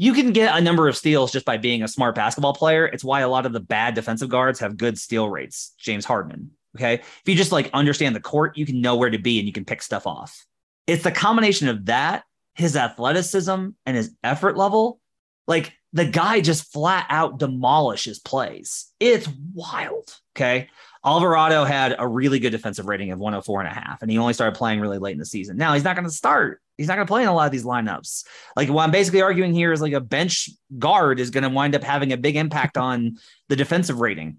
[0.00, 2.86] you can get a number of steals just by being a smart basketball player.
[2.86, 5.74] It's why a lot of the bad defensive guards have good steal rates.
[5.76, 6.52] James Harden.
[6.76, 6.94] Okay.
[6.94, 9.52] If you just like understand the court, you can know where to be and you
[9.52, 10.46] can pick stuff off.
[10.88, 12.24] It's the combination of that,
[12.54, 14.98] his athleticism, and his effort level.
[15.46, 18.86] Like the guy just flat out demolishes plays.
[18.98, 20.16] It's wild.
[20.34, 20.68] Okay.
[21.04, 24.32] Alvarado had a really good defensive rating of 104 and a half, and he only
[24.32, 25.56] started playing really late in the season.
[25.56, 26.60] Now he's not going to start.
[26.76, 28.24] He's not going to play in a lot of these lineups.
[28.56, 31.74] Like what I'm basically arguing here is like a bench guard is going to wind
[31.74, 34.38] up having a big impact on the defensive rating.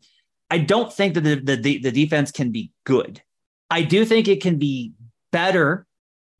[0.50, 3.22] I don't think that the, the, the defense can be good.
[3.70, 4.94] I do think it can be
[5.32, 5.86] better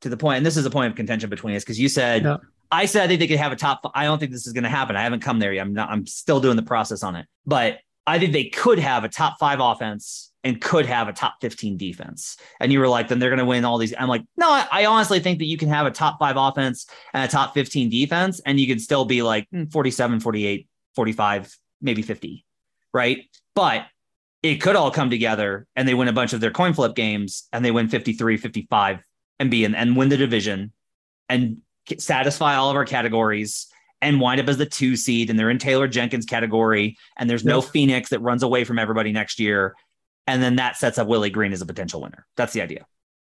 [0.00, 2.24] to the point, and this is a point of contention between us because you said
[2.24, 2.36] yeah.
[2.70, 3.80] I said I think they could have a top.
[3.94, 4.96] I don't think this is going to happen.
[4.96, 5.62] I haven't come there yet.
[5.62, 5.90] I'm not.
[5.90, 9.38] I'm still doing the process on it, but I think they could have a top
[9.38, 12.36] five offense and could have a top 15 defense.
[12.60, 13.92] And you were like, then they're going to win all these.
[13.98, 16.86] I'm like, no, I, I, honestly think that you can have a top five offense
[17.12, 21.56] and a top 15 defense, and you can still be like hmm, 47, 48, 45,
[21.82, 22.44] maybe 50.
[22.92, 23.26] Right.
[23.54, 23.86] But
[24.42, 27.46] it could all come together and they win a bunch of their coin flip games
[27.52, 29.00] and they win 53, 55
[29.40, 30.70] and be in, and win the division
[31.28, 31.60] and
[31.98, 33.66] satisfy all of our categories
[34.00, 37.44] and wind up as the two seed and they're in Taylor Jenkins category and there's
[37.44, 39.74] no Phoenix that runs away from everybody next year
[40.26, 42.26] and then that sets up Willie Green as a potential winner.
[42.36, 42.86] That's the idea.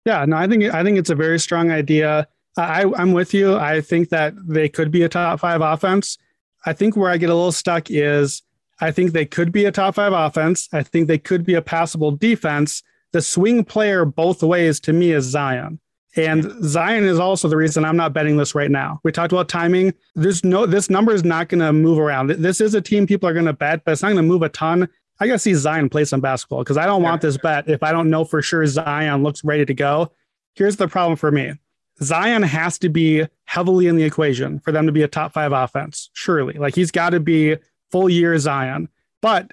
[0.06, 2.28] Yeah, no, I think I think it's a very strong idea.
[2.58, 3.58] I I'm with you.
[3.58, 6.18] I think that they could be a top 5 offense.
[6.66, 8.44] I think where I get a little stuck is
[8.80, 10.70] I think they could be a top 5 offense.
[10.72, 12.84] I think they could be a passable defense.
[13.12, 15.80] The swing player both ways to me is Zion.
[16.18, 19.02] And Zion is also the reason I'm not betting this right now.
[19.04, 19.94] We talked about timing.
[20.16, 22.30] There's no this number is not going to move around.
[22.30, 24.42] This is a team people are going to bet, but it's not going to move
[24.42, 24.88] a ton.
[25.20, 27.84] I got to see Zion play some basketball because I don't want this bet if
[27.84, 30.12] I don't know for sure Zion looks ready to go.
[30.56, 31.54] Here's the problem for me.
[32.02, 35.52] Zion has to be heavily in the equation for them to be a top 5
[35.54, 36.10] offense.
[36.14, 36.56] Surely.
[36.56, 37.56] Like he's got to be
[37.92, 38.90] full year Zion.
[39.22, 39.52] But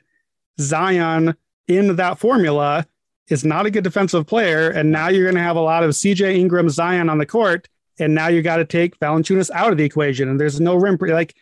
[0.61, 1.37] Zion
[1.69, 2.87] in that formula
[3.29, 4.71] is not a good defensive player.
[4.71, 7.69] And now you're going to have a lot of CJ Ingram, Zion on the court.
[7.99, 10.29] And now you got to take Valanciunas out of the equation.
[10.29, 10.99] And there's no rim.
[11.01, 11.35] Like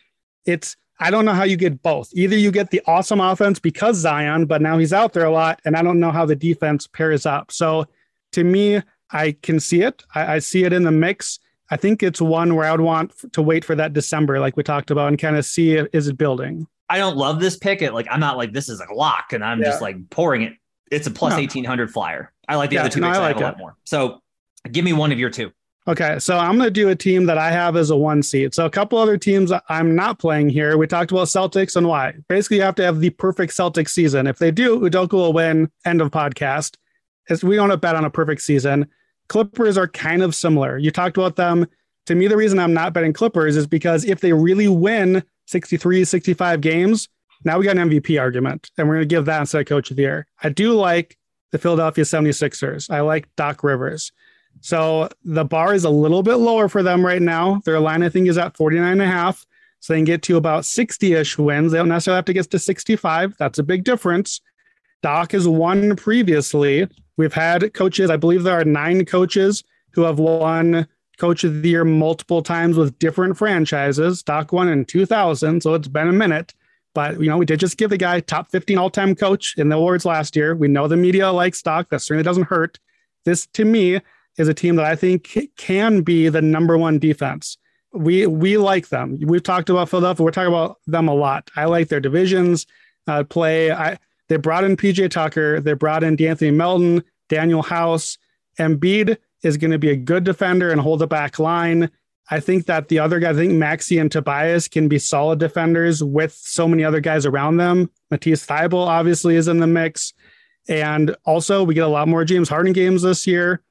[0.44, 2.10] it's, I don't know how you get both.
[2.12, 5.60] Either you get the awesome offense because Zion, but now he's out there a lot.
[5.64, 7.50] And I don't know how the defense pairs up.
[7.50, 7.86] So
[8.32, 10.04] to me, I can see it.
[10.14, 11.38] I, I see it in the mix.
[11.70, 14.62] I think it's one where I would want to wait for that December, like we
[14.62, 16.66] talked about, and kind of see is it building.
[16.88, 17.82] I don't love this pick.
[17.82, 19.66] It like I'm not like this is a lock, and I'm yeah.
[19.66, 20.54] just like pouring it
[20.90, 21.36] it's a plus no.
[21.36, 22.32] 1800 flyer.
[22.48, 23.76] I like the yeah, other two no, I like a lot more.
[23.84, 24.20] So
[24.70, 25.52] give me one of your two.
[25.88, 28.54] Okay, so I'm going to do a team that I have as a one seed.
[28.54, 30.76] So a couple other teams I'm not playing here.
[30.76, 32.14] We talked about Celtics and why.
[32.28, 34.26] Basically, you have to have the perfect Celtics season.
[34.26, 35.70] If they do, Udoka will win.
[35.86, 36.76] End of podcast.
[37.28, 38.88] As we don't bet on a perfect season.
[39.28, 40.76] Clippers are kind of similar.
[40.76, 41.66] You talked about them.
[42.06, 46.04] To me, the reason I'm not betting Clippers is because if they really win 63,
[46.04, 47.08] 65 games,
[47.44, 49.90] now we got an MVP argument, and we're going to give that instead of coach
[49.90, 50.26] of the year.
[50.42, 51.16] I do like
[51.52, 52.90] the Philadelphia 76ers.
[52.90, 54.12] I like Doc Rivers.
[54.60, 57.60] So the bar is a little bit lower for them right now.
[57.64, 59.46] Their line, I think, is at 49 and a half.
[59.80, 61.72] So they can get to about 60 ish wins.
[61.72, 63.36] They don't necessarily have to get to 65.
[63.38, 64.40] That's a big difference.
[65.02, 66.86] Doc has won previously.
[67.16, 70.86] We've had coaches, I believe there are nine coaches who have won
[71.18, 74.22] coach of the year multiple times with different franchises.
[74.22, 76.54] Doc won in 2000, so it's been a minute.
[76.94, 79.76] But you know, we did just give the guy top 15 all-time coach in the
[79.76, 80.54] awards last year.
[80.54, 81.88] We know the media likes Doc.
[81.90, 82.78] That certainly doesn't hurt.
[83.24, 84.00] This to me
[84.38, 87.58] is a team that I think can be the number one defense.
[87.92, 89.18] We we like them.
[89.22, 90.24] We've talked about Philadelphia.
[90.24, 91.50] We're talking about them a lot.
[91.56, 92.66] I like their divisions
[93.06, 93.72] uh, play.
[93.72, 95.60] I they brought in PJ Tucker.
[95.60, 97.02] They brought in De'Anthony Melton.
[97.30, 98.18] Danuel House.
[98.58, 101.90] Embiid is going to be a good defender and hold the back line.
[102.32, 106.02] I think that the other guys, I think Maxey and Tobias can be solid defenders
[106.02, 107.90] with so many other guys around them.
[108.10, 110.12] Matisse Thybulle obviously is in the mix.
[110.68, 113.62] And also, we get a lot more James Harden games this year.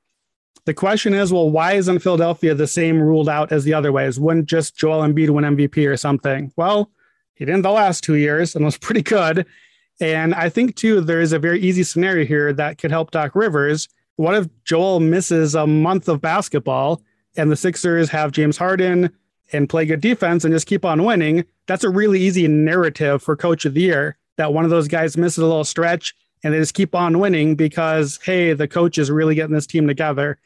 [0.65, 4.19] The question is, well, why isn't Philadelphia the same ruled out as the other ways?
[4.19, 6.51] Wouldn't just Joel Embiid win MVP or something?
[6.57, 6.91] Well,
[7.35, 9.45] he didn't the last two years and was pretty good.
[10.01, 13.35] And I think, too, there is a very easy scenario here that could help Doc
[13.35, 13.87] Rivers.
[14.17, 17.01] What if Joel misses a month of basketball
[17.35, 19.11] and the Sixers have James Harden
[19.51, 21.45] and play good defense and just keep on winning?
[21.67, 25.17] That's a really easy narrative for coach of the year that one of those guys
[25.17, 29.11] misses a little stretch and they just keep on winning because, hey, the coach is
[29.11, 30.39] really getting this team together.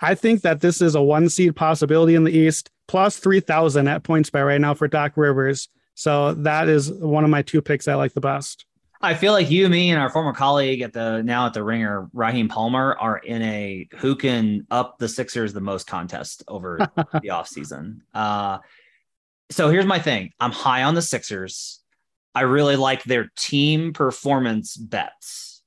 [0.00, 4.02] I think that this is a one seed possibility in the East, plus 3,000 at
[4.02, 5.68] points by right now for Doc Rivers.
[5.94, 8.64] So that is one of my two picks I like the best.
[9.02, 12.10] I feel like you, me, and our former colleague at the now at the Ringer,
[12.12, 17.28] Raheem Palmer, are in a who can up the Sixers the most contest over the
[17.28, 18.00] offseason.
[18.12, 18.58] Uh,
[19.50, 21.80] so here's my thing I'm high on the Sixers.
[22.34, 25.62] I really like their team performance bets.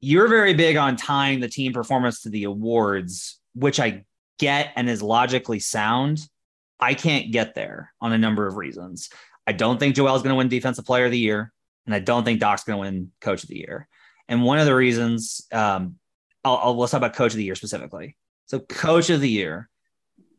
[0.00, 4.04] You're very big on tying the team performance to the awards, which I
[4.38, 6.26] get and is logically sound.
[6.78, 9.10] I can't get there on a number of reasons.
[9.46, 11.52] I don't think Joel's going to win Defensive Player of the Year,
[11.86, 13.88] and I don't think Doc's going to win Coach of the Year.
[14.28, 15.96] And one of the reasons, um,
[16.44, 18.16] I'll, I'll, let's talk about Coach of the Year specifically.
[18.46, 19.68] So, Coach of the Year,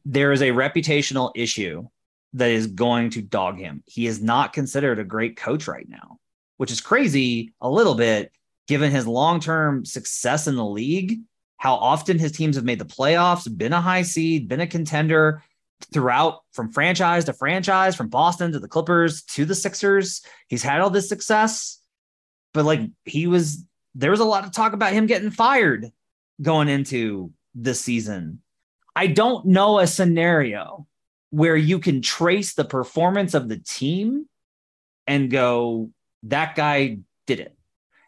[0.05, 1.87] there is a reputational issue
[2.33, 3.83] that is going to dog him.
[3.85, 6.17] He is not considered a great coach right now,
[6.57, 8.31] which is crazy a little bit
[8.67, 11.19] given his long term success in the league,
[11.57, 15.43] how often his teams have made the playoffs, been a high seed, been a contender
[15.86, 20.21] throughout from franchise to franchise, from Boston to the Clippers to the Sixers.
[20.47, 21.79] He's had all this success,
[22.53, 23.65] but like he was,
[23.95, 25.91] there was a lot of talk about him getting fired
[26.41, 28.41] going into this season.
[28.95, 30.88] I don't know a scenario
[31.29, 34.27] where you can trace the performance of the team
[35.07, 35.89] and go,
[36.23, 37.55] that guy did it.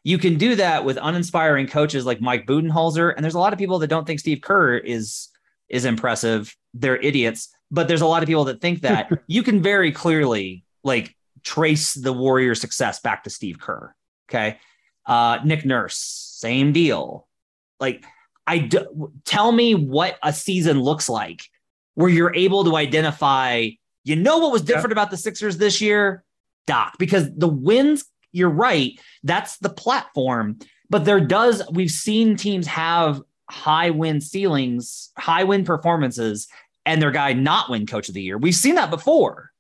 [0.03, 3.13] You can do that with uninspiring coaches like Mike Budenholzer.
[3.15, 5.30] And there's a lot of people that don't think Steve Kerr is
[5.69, 6.55] is impressive.
[6.74, 7.53] They're idiots.
[7.72, 11.93] But there's a lot of people that think that you can very clearly like trace
[11.93, 13.95] the Warrior success back to Steve Kerr.
[14.30, 14.57] Okay.
[15.05, 17.28] Uh, Nick Nurse, same deal.
[17.80, 18.05] Like,
[18.47, 21.43] I do, tell me what a season looks like
[21.95, 23.70] where you're able to identify,
[24.03, 26.24] you know, what was different about the Sixers this year,
[26.66, 30.59] Doc, because the wins, you're right, that's the platform.
[30.89, 36.47] But there does, we've seen teams have high win ceilings, high win performances,
[36.86, 38.38] and their guy not win coach of the year.
[38.38, 39.51] We've seen that before.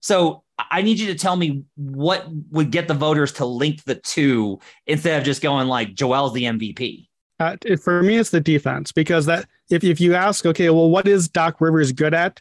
[0.00, 3.94] So I need you to tell me what would get the voters to link the
[3.94, 7.08] two instead of just going like Joel's the MVP.
[7.40, 11.08] Uh, for me, it's the defense because that if, if you ask, okay, well, what
[11.08, 12.40] is Doc Rivers good at?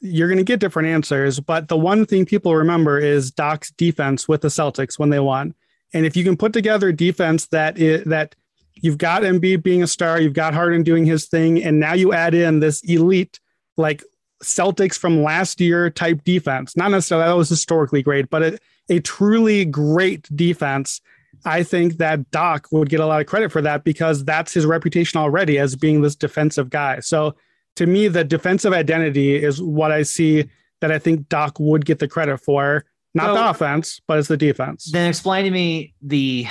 [0.00, 1.40] You're going to get different answers.
[1.40, 5.54] But the one thing people remember is Doc's defense with the Celtics when they won.
[5.92, 8.34] And if you can put together a defense that is, that
[8.74, 12.12] you've got Embiid being a star, you've got Harden doing his thing, and now you
[12.12, 13.40] add in this elite
[13.80, 14.04] like
[14.42, 16.76] Celtics from last year type defense.
[16.76, 18.58] Not necessarily that was historically great, but a,
[18.88, 21.00] a truly great defense
[21.44, 24.66] I think that Doc would get a lot of credit for that because that's his
[24.66, 27.00] reputation already as being this defensive guy.
[27.00, 27.34] So
[27.76, 30.50] to me, the defensive identity is what I see
[30.80, 32.84] that I think Doc would get the credit for.
[33.14, 34.90] Not so, the offense, but it's the defense.
[34.92, 36.46] Then explain to me the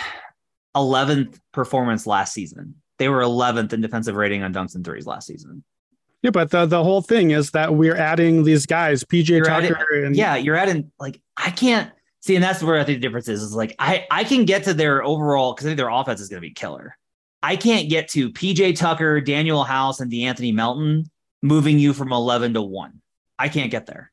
[0.76, 2.76] 11th performance last season.
[2.98, 5.64] They were 11th in defensive rating on dunks and threes last season.
[6.22, 9.78] Yeah, but the, the whole thing is that we're adding these guys, PJ you're Tucker.
[9.92, 11.92] Adding, and yeah, you're adding like I can't
[12.22, 13.42] See, and that's where I think the difference is.
[13.42, 16.28] Is like I I can get to their overall because I think their offense is
[16.28, 16.98] going to be killer.
[17.42, 21.10] I can't get to PJ Tucker, Danuel House, and De'Anthony Melton
[21.42, 23.02] moving you from eleven to one.
[23.38, 24.12] I can't get there.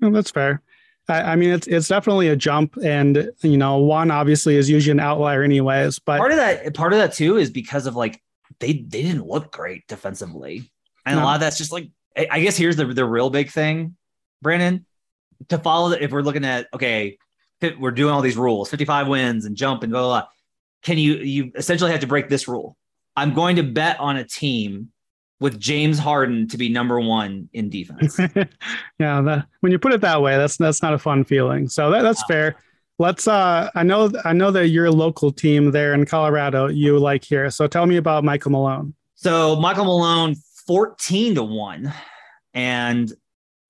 [0.00, 0.62] Well, that's fair.
[1.08, 4.92] I, I, mean, it's it's definitely a jump, and you know, one obviously is usually
[4.92, 5.98] an outlier, anyways.
[5.98, 8.22] But part of that, part of that too, is because of like
[8.60, 10.70] they they didn't look great defensively,
[11.06, 11.22] and no.
[11.22, 13.96] a lot of that's just like I guess here's the the real big thing,
[14.42, 14.86] Brandon.
[15.48, 17.18] To follow that, if we're looking at okay,
[17.78, 20.28] we're doing all these rules 55 wins and jump and blah, blah, blah.
[20.82, 22.76] Can you, you essentially have to break this rule?
[23.16, 24.90] I'm going to bet on a team
[25.40, 28.18] with James Harden to be number one in defense.
[28.98, 31.68] yeah, that, when you put it that way, that's that's not a fun feeling.
[31.68, 32.56] So that, that's fair.
[32.98, 33.26] Let's.
[33.26, 37.50] Uh, I know I know that your local team there in Colorado you like here.
[37.50, 38.94] So tell me about Michael Malone.
[39.14, 40.36] So Michael Malone,
[40.66, 41.92] fourteen to one,
[42.52, 43.12] and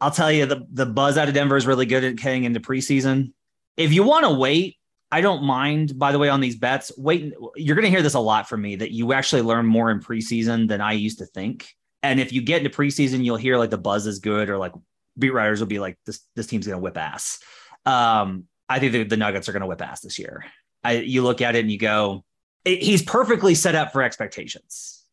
[0.01, 2.61] I'll tell you the the buzz out of Denver is really good at getting into
[2.61, 3.33] preseason
[3.77, 4.77] if you want to wait,
[5.11, 6.93] I don't mind, by the way, on these bets.
[6.97, 9.91] Wait, you're going to hear this a lot from me that you actually learn more
[9.91, 11.69] in preseason than I used to think.
[12.03, 14.73] And if you get into preseason, you'll hear like the buzz is good or like
[15.19, 17.39] beat writers will be like, this, this team's going to whip ass.
[17.87, 20.45] Um, I think the, the Nuggets are going to whip ass this year.
[20.83, 22.25] I, you look at it and you go,
[22.65, 25.04] it, he's perfectly set up for expectations,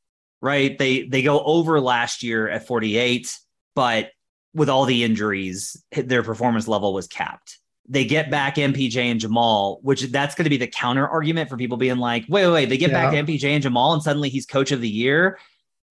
[0.42, 0.78] right?
[0.78, 3.38] They, they go over last year at 48,
[3.76, 4.12] but
[4.54, 7.60] with all the injuries, their performance level was capped
[7.92, 11.58] they get back MPJ and Jamal, which that's going to be the counter argument for
[11.58, 12.70] people being like, wait, wait, wait.
[12.70, 13.12] They get yeah.
[13.12, 15.38] back MPJ and Jamal, and suddenly he's coach of the year.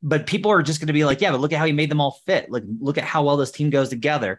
[0.03, 1.91] But people are just going to be like, yeah, but look at how he made
[1.91, 2.51] them all fit.
[2.51, 4.39] Like, look at how well this team goes together.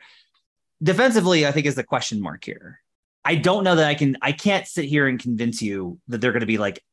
[0.82, 2.80] Defensively, I think is the question mark here.
[3.24, 4.18] I don't know that I can.
[4.24, 6.84] I can't sit here and convince you that they're going to be like.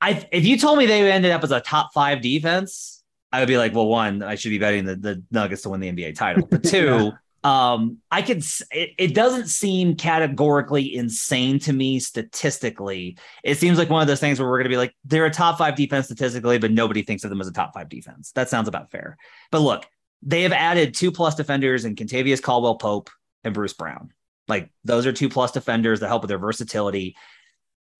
[0.00, 3.48] I if you told me they ended up as a top five defense, I would
[3.48, 6.16] be like, well, one, I should be betting the, the Nuggets to win the NBA
[6.16, 6.46] title.
[6.46, 7.12] But two,
[7.44, 7.70] yeah.
[7.72, 13.16] um i could it, it doesn't seem categorically insane to me statistically.
[13.44, 15.30] It seems like one of those things where we're going to be like they're a
[15.30, 18.32] top five defense statistically but nobody thinks of them as a top five defense.
[18.32, 19.16] That sounds about fair.
[19.50, 19.86] But look
[20.22, 23.08] they have added two plus defenders in Kentavious Caldwell Pope
[23.42, 24.12] and Bruce Brown.
[24.48, 27.16] Like those are two plus defenders that help with their versatility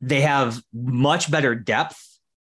[0.01, 2.07] they have much better depth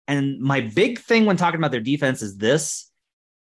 [0.08, 2.92] and my big thing when talking about their defense is this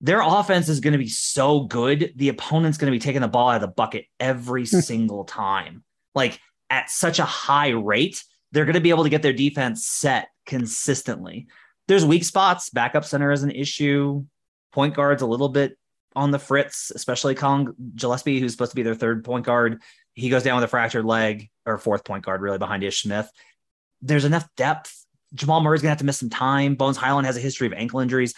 [0.03, 2.13] their offense is going to be so good.
[2.17, 4.81] The opponent's going to be taking the ball out of the bucket every hmm.
[4.81, 5.85] single time,
[6.15, 8.23] like at such a high rate.
[8.51, 11.47] They're going to be able to get their defense set consistently.
[11.89, 12.69] There's weak spots.
[12.69, 14.27] Backup center is an issue.
[14.73, 15.79] Point guard's a little bit
[16.15, 19.81] on the fritz, especially Collin Gillespie, who's supposed to be their third point guard.
[20.15, 23.31] He goes down with a fractured leg or fourth point guard, really behind Ish Smith.
[24.03, 25.07] There's enough depth.
[25.35, 26.75] Jamal Murray's gonna have to miss some time.
[26.75, 28.35] Bones Hyland has a history of ankle injuries.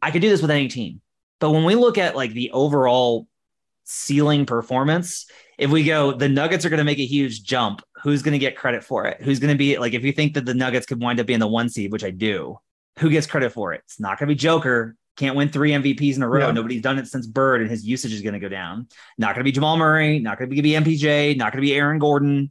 [0.00, 1.00] I could do this with any team.
[1.40, 3.26] But when we look at like the overall
[3.84, 5.26] ceiling performance,
[5.58, 7.82] if we go, the Nuggets are going to make a huge jump.
[8.02, 9.20] Who's going to get credit for it?
[9.20, 11.38] Who's going to be like, if you think that the Nuggets could wind up being
[11.38, 12.58] the one seed, which I do,
[12.98, 13.82] who gets credit for it?
[13.84, 14.96] It's not going to be Joker.
[15.16, 16.46] Can't win three MVPs in a row.
[16.46, 16.52] Yeah.
[16.52, 18.88] Nobody's done it since Bird, and his usage is going to go down.
[19.18, 20.18] Not going to be Jamal Murray.
[20.18, 21.36] Not going to be MPJ.
[21.36, 22.50] Not going to be Aaron Gordon.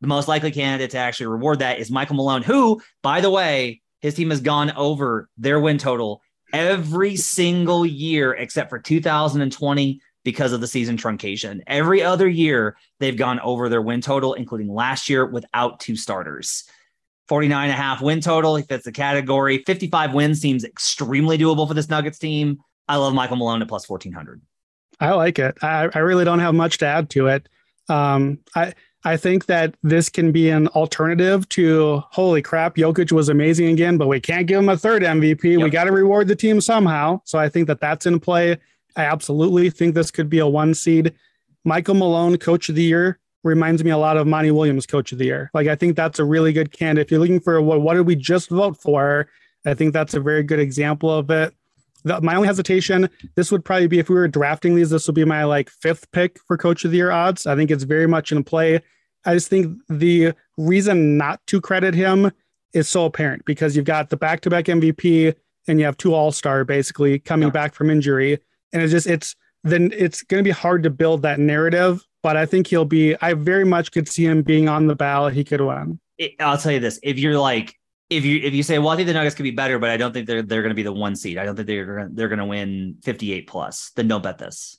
[0.00, 3.82] The most likely candidate to actually reward that is Michael Malone, who, by the way,
[4.00, 6.22] his team has gone over their win total
[6.52, 11.60] every single year except for 2020 because of the season truncation.
[11.66, 16.64] Every other year, they've gone over their win total, including last year without two starters.
[17.28, 18.56] 49 and a half win total.
[18.56, 19.62] He fits the category.
[19.64, 22.58] 55 wins seems extremely doable for this Nuggets team.
[22.88, 24.42] I love Michael Malone at plus 1400.
[24.98, 25.56] I like it.
[25.62, 27.48] I, I really don't have much to add to it.
[27.88, 28.74] Um, I,
[29.04, 33.96] I think that this can be an alternative to holy crap, Jokic was amazing again,
[33.96, 35.42] but we can't give him a third MVP.
[35.42, 35.62] Yep.
[35.62, 37.20] We got to reward the team somehow.
[37.24, 38.58] So I think that that's in play.
[38.96, 41.14] I absolutely think this could be a one seed.
[41.64, 45.18] Michael Malone, coach of the year, reminds me a lot of Monty Williams, coach of
[45.18, 45.50] the year.
[45.54, 47.06] Like I think that's a really good candidate.
[47.06, 49.28] If you're looking for what, what did we just vote for?
[49.64, 51.54] I think that's a very good example of it.
[52.04, 55.14] The, my only hesitation, this would probably be if we were drafting these, this would
[55.14, 57.46] be my like fifth pick for coach of the year odds.
[57.46, 58.80] I think it's very much in play.
[59.24, 62.30] I just think the reason not to credit him
[62.72, 65.34] is so apparent because you've got the back to back MVP
[65.68, 67.52] and you have two all star basically coming yeah.
[67.52, 68.38] back from injury.
[68.72, 69.34] And it's just, it's
[69.64, 72.06] then it's going to be hard to build that narrative.
[72.22, 75.34] But I think he'll be, I very much could see him being on the ballot.
[75.34, 76.00] He could win.
[76.38, 77.79] I'll tell you this if you're like,
[78.10, 79.96] if you if you say, well, I think the Nuggets could be better, but I
[79.96, 81.38] don't think they're they're going to be the one seed.
[81.38, 83.92] I don't think they're gonna, they're going to win 58 plus.
[83.94, 84.78] Then don't bet this.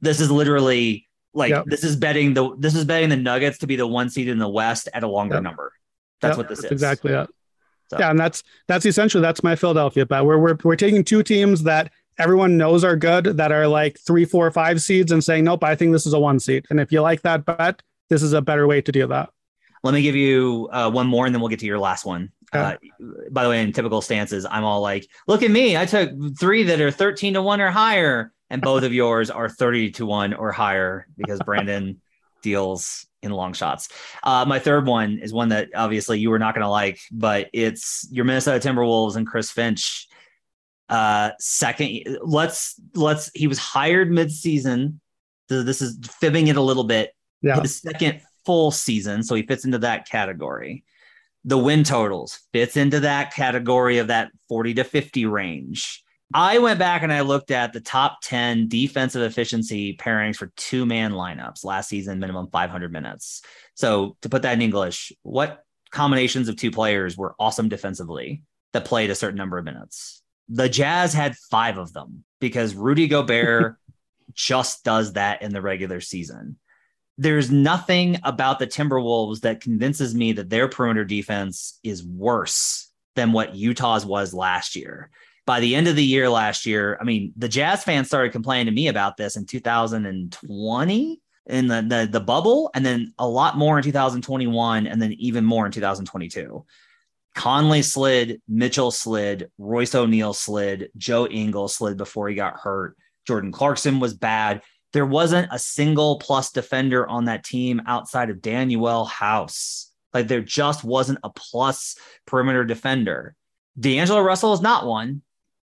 [0.00, 1.64] This is literally like yep.
[1.66, 4.38] this is betting the this is betting the Nuggets to be the one seed in
[4.38, 5.42] the West at a longer yep.
[5.42, 5.72] number.
[6.20, 6.38] That's yep.
[6.38, 6.70] what this is.
[6.70, 7.28] Exactly it.
[7.90, 7.98] So.
[7.98, 10.24] Yeah, and that's that's essentially that's my Philadelphia bet.
[10.24, 14.24] Where we're we're taking two teams that everyone knows are good that are like three,
[14.24, 16.66] four, five seeds and saying, nope, I think this is a one seed.
[16.70, 19.30] And if you like that bet, this is a better way to do that.
[19.84, 22.32] Let me give you uh, one more and then we'll get to your last one.
[22.52, 22.76] Uh,
[23.30, 25.76] by the way, in typical stances, I'm all like, look at me.
[25.76, 29.48] I took three that are 13 to one or higher, and both of yours are
[29.48, 32.00] 30 to one or higher because Brandon
[32.42, 33.88] deals in long shots.
[34.22, 37.48] Uh, my third one is one that obviously you were not going to like, but
[37.52, 40.06] it's your Minnesota Timberwolves and Chris Finch.
[40.88, 43.30] Uh, second, let's let's.
[43.34, 45.00] He was hired mid-season.
[45.50, 47.14] So this is fibbing it a little bit.
[47.42, 47.60] Yeah.
[47.60, 50.84] His second full season, so he fits into that category
[51.48, 56.04] the win totals fits into that category of that 40 to 50 range.
[56.34, 60.84] I went back and I looked at the top 10 defensive efficiency pairings for two
[60.84, 63.40] man lineups last season, minimum 500 minutes.
[63.74, 68.42] So, to put that in English, what combinations of two players were awesome defensively
[68.74, 70.22] that played a certain number of minutes?
[70.50, 73.76] The Jazz had five of them because Rudy Gobert
[74.34, 76.58] just does that in the regular season.
[77.18, 83.32] There's nothing about the Timberwolves that convinces me that their perimeter defense is worse than
[83.32, 85.10] what Utah's was last year.
[85.44, 88.66] By the end of the year last year, I mean, the Jazz fans started complaining
[88.66, 93.56] to me about this in 2020 in the, the, the bubble, and then a lot
[93.56, 96.64] more in 2021, and then even more in 2022.
[97.34, 102.96] Conley slid, Mitchell slid, Royce O'Neale slid, Joe Ingles slid before he got hurt.
[103.26, 104.62] Jordan Clarkson was bad
[104.92, 109.92] there wasn't a single plus defender on that team outside of Danuel House.
[110.14, 113.34] Like there just wasn't a plus perimeter defender.
[113.78, 115.22] D'Angelo Russell is not one.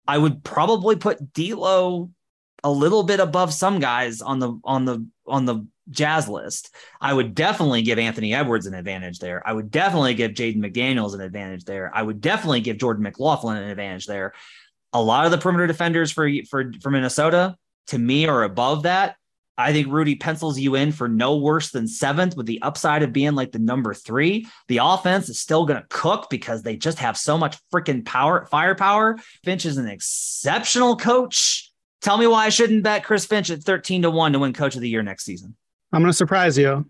[0.06, 2.10] I would probably put D'Lo
[2.64, 6.74] a little bit above some guys on the on the on the Jazz list.
[7.00, 9.46] I would definitely give Anthony Edwards an advantage there.
[9.46, 11.90] I would definitely give Jaden McDaniels an advantage there.
[11.94, 14.32] I would definitely give Jordan McLaughlin an advantage there.
[14.92, 17.56] A lot of the perimeter defenders for for for Minnesota
[17.88, 19.16] to me are above that.
[19.58, 23.12] I think Rudy pencils you in for no worse than seventh with the upside of
[23.12, 24.46] being like the number three.
[24.68, 28.46] The offense is still going to cook because they just have so much freaking power,
[28.46, 29.18] firepower.
[29.44, 31.70] Finch is an exceptional coach.
[32.00, 34.74] Tell me why I shouldn't bet Chris Finch at 13 to 1 to win coach
[34.74, 35.54] of the year next season.
[35.92, 36.86] I'm going to surprise you.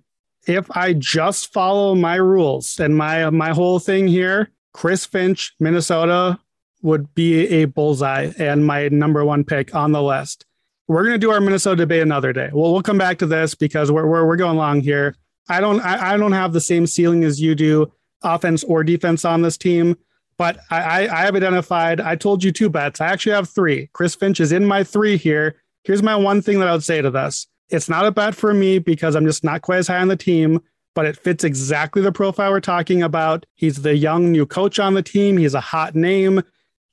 [0.47, 6.39] If I just follow my rules and my my whole thing here, Chris Finch, Minnesota
[6.83, 10.47] would be a bullseye and my number one pick on the list.
[10.93, 12.51] We're going to do our Minnesota debate another day.
[12.53, 15.17] Well, we'll come back to this because we're, we're, we're going long here.
[15.49, 17.91] I don't I, I don't have the same ceiling as you do,
[18.23, 19.97] offense or defense on this team.
[20.37, 22.01] But I, I, I have identified.
[22.01, 23.01] I told you two bets.
[23.01, 23.89] I actually have three.
[23.95, 25.57] Chris Finch is in my three here.
[25.85, 27.47] Here's my one thing that I would say to this.
[27.71, 30.17] It's not a bet for me because I'm just not quite as high on the
[30.17, 30.61] team,
[30.95, 33.47] but it fits exactly the profile we're talking about.
[33.55, 35.39] He's the young new coach on the team.
[35.39, 36.43] He's a hot name.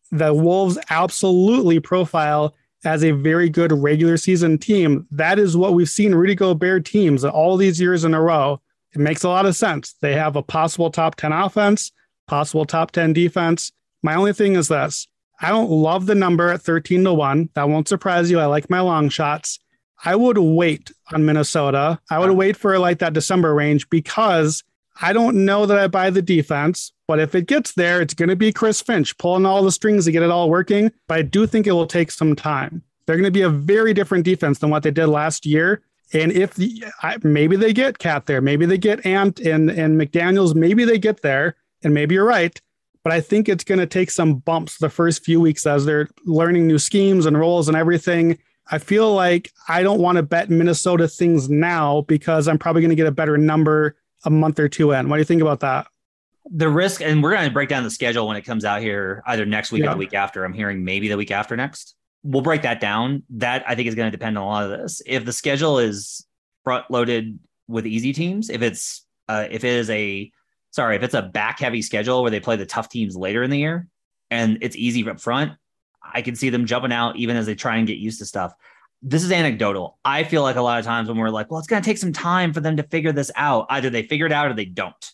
[0.09, 2.55] The Wolves absolutely profile
[2.85, 5.07] as a very good regular season team.
[5.11, 8.61] That is what we've seen Rudy Gobert teams all these years in a row.
[8.93, 9.93] It makes a lot of sense.
[10.01, 11.91] They have a possible top 10 offense,
[12.27, 13.71] possible top 10 defense.
[14.01, 15.07] My only thing is this
[15.41, 17.49] I don't love the number at 13 to 1.
[17.53, 18.39] That won't surprise you.
[18.39, 19.59] I like my long shots.
[20.03, 21.99] I would wait on Minnesota.
[22.09, 24.63] I would wait for like that December range because
[25.01, 28.29] I don't know that I buy the defense, but if it gets there, it's going
[28.29, 30.91] to be Chris Finch pulling all the strings to get it all working.
[31.07, 32.83] But I do think it will take some time.
[33.05, 35.81] They're going to be a very different defense than what they did last year.
[36.13, 39.99] And if the, I, maybe they get KAT there, maybe they get Ant and, and
[39.99, 42.59] McDaniels, maybe they get there, and maybe you're right.
[43.03, 46.09] But I think it's going to take some bumps the first few weeks as they're
[46.25, 48.37] learning new schemes and roles and everything.
[48.71, 52.89] I feel like I don't want to bet Minnesota things now because I'm probably going
[52.89, 53.95] to get a better number
[54.25, 55.09] a month or two in.
[55.09, 55.87] What do you think about that?
[56.51, 59.21] The risk, and we're going to break down the schedule when it comes out here,
[59.27, 59.89] either next week yeah.
[59.89, 60.43] or the week after.
[60.43, 61.95] I'm hearing maybe the week after next.
[62.23, 63.23] We'll break that down.
[63.31, 65.01] That I think is going to depend on a lot of this.
[65.05, 66.25] If the schedule is
[66.63, 70.31] front loaded with easy teams, if it's uh, if it is a
[70.71, 73.51] sorry, if it's a back heavy schedule where they play the tough teams later in
[73.51, 73.87] the year
[74.31, 75.53] and it's easy up front,
[76.03, 78.53] I can see them jumping out even as they try and get used to stuff
[79.01, 79.97] this is anecdotal.
[80.03, 81.97] I feel like a lot of times when we're like, well, it's going to take
[81.97, 83.65] some time for them to figure this out.
[83.69, 85.11] Either they figure it out or they don't.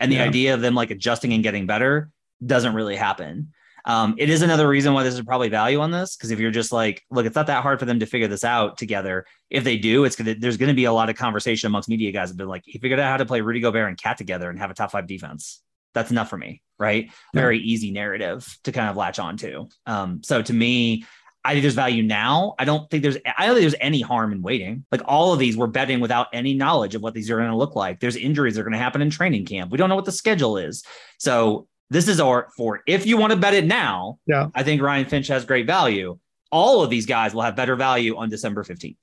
[0.00, 0.24] And the yeah.
[0.24, 2.10] idea of them like adjusting and getting better
[2.44, 3.52] doesn't really happen.
[3.86, 6.50] Um, it is another reason why this is probably value on this because if you're
[6.50, 9.24] just like, look, it's not that hard for them to figure this out together.
[9.48, 12.28] If they do, it's gonna there's gonna be a lot of conversation amongst media guys
[12.28, 14.58] have been like, he figured out how to play Rudy Gobert and KAT together and
[14.58, 15.62] have a top five defense.
[15.94, 17.06] That's enough for me, right?
[17.06, 17.12] Yeah.
[17.32, 19.68] Very easy narrative to kind of latch on to.
[19.86, 21.04] Um, so to me,
[21.46, 22.56] I think there's value now.
[22.58, 24.84] I don't think there's I don't think there's any harm in waiting.
[24.90, 27.56] Like all of these, we're betting without any knowledge of what these are going to
[27.56, 28.00] look like.
[28.00, 29.70] There's injuries that are going to happen in training camp.
[29.70, 30.84] We don't know what the schedule is.
[31.18, 34.18] So this is our for if you want to bet it now.
[34.26, 36.18] Yeah, I think Ryan Finch has great value.
[36.50, 38.96] All of these guys will have better value on December 15th.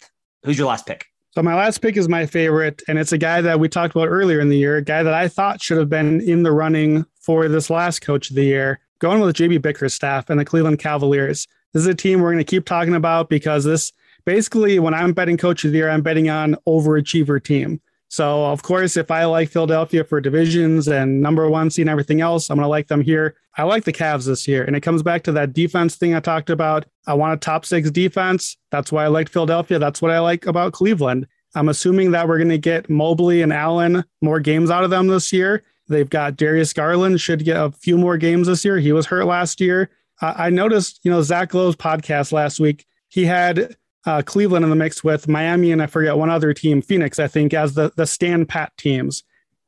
[0.43, 1.05] Who's your last pick?
[1.31, 4.09] So my last pick is my favorite, and it's a guy that we talked about
[4.09, 7.05] earlier in the year, a guy that I thought should have been in the running
[7.21, 11.47] for this last coach of the year, going with JB Bickerstaff and the Cleveland Cavaliers.
[11.73, 13.91] This is a team we're going to keep talking about because this
[14.25, 17.81] basically, when I'm betting coach of the year, I'm betting on overachiever team.
[18.09, 22.21] So, of course, if I like Philadelphia for divisions and number one seed and everything
[22.21, 23.35] else, I'm going to like them here.
[23.57, 24.63] I like the Cavs this year.
[24.63, 26.85] And it comes back to that defense thing I talked about.
[27.07, 28.55] I want a top six defense.
[28.69, 29.79] That's why I liked Philadelphia.
[29.79, 31.25] That's what I like about Cleveland.
[31.55, 35.07] I'm assuming that we're going to get Mobley and Allen more games out of them
[35.07, 35.63] this year.
[35.87, 38.77] They've got Darius Garland, should get a few more games this year.
[38.77, 39.89] He was hurt last year.
[40.23, 42.85] I noticed, you know, Zach Lowe's podcast last week.
[43.09, 46.81] He had uh, Cleveland in the mix with Miami and I forget one other team,
[46.81, 49.23] Phoenix, I think, as the the stand pat teams.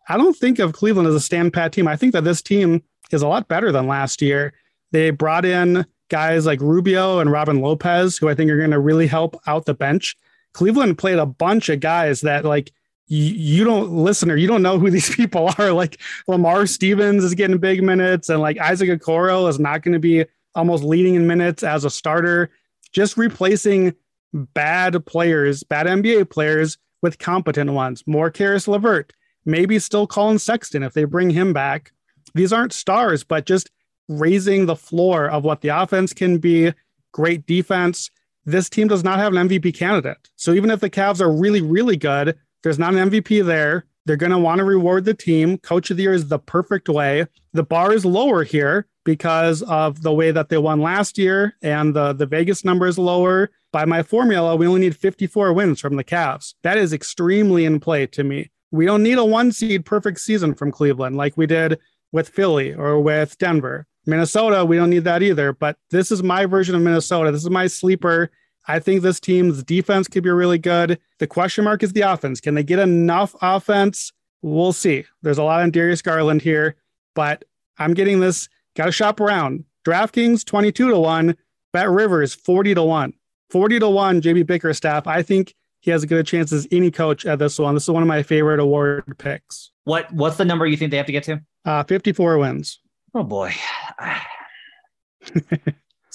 [0.07, 1.87] I don't think of Cleveland as a stand pat team.
[1.87, 4.53] I think that this team is a lot better than last year.
[4.91, 8.79] They brought in guys like Rubio and Robin Lopez, who I think are going to
[8.79, 10.15] really help out the bench.
[10.53, 12.71] Cleveland played a bunch of guys that like
[13.07, 15.71] you, don't listener, you don't know who these people are.
[15.71, 19.99] Like Lamar Stevens is getting big minutes, and like Isaac Okoro is not going to
[19.99, 20.25] be
[20.55, 22.49] almost leading in minutes as a starter.
[22.91, 23.93] Just replacing
[24.33, 28.03] bad players, bad NBA players with competent ones.
[28.07, 29.13] More Caris LeVert,
[29.45, 31.91] maybe still Collin Sexton if they bring him back.
[32.33, 33.69] These aren't stars, but just
[34.07, 36.73] raising the floor of what the offense can be.
[37.11, 38.11] Great defense.
[38.45, 40.29] This team does not have an MVP candidate.
[40.35, 43.85] So even if the Cavs are really, really good, there's not an MVP there.
[44.05, 45.57] They're going to want to reward the team.
[45.57, 47.25] Coach of the year is the perfect way.
[47.53, 51.95] The bar is lower here because of the way that they won last year, and
[51.95, 53.51] the, the Vegas number is lower.
[53.71, 56.55] By my formula, we only need 54 wins from the Cavs.
[56.63, 58.51] That is extremely in play to me.
[58.71, 61.79] We don't need a one seed perfect season from Cleveland like we did
[62.11, 63.87] with Philly or with Denver.
[64.05, 65.53] Minnesota, we don't need that either.
[65.53, 67.31] But this is my version of Minnesota.
[67.31, 68.31] This is my sleeper.
[68.67, 70.99] I think this team's defense could be really good.
[71.19, 72.41] The question mark is the offense.
[72.41, 74.11] Can they get enough offense?
[74.41, 75.05] We'll see.
[75.21, 76.75] There's a lot of Darius Garland here,
[77.13, 77.45] but
[77.77, 78.49] I'm getting this.
[78.75, 79.65] Got to shop around.
[79.85, 81.37] DraftKings 22 to 1,
[81.73, 83.13] BetRivers 40 to 1.
[83.49, 85.07] 40 to 1, JB Bickerstaff.
[85.07, 87.75] I think he has as good a chance as any coach at this one.
[87.75, 89.71] This is one of my favorite award picks.
[89.83, 91.41] What what's the number you think they have to get to?
[91.63, 92.79] Uh, 54 wins.
[93.13, 93.53] Oh boy.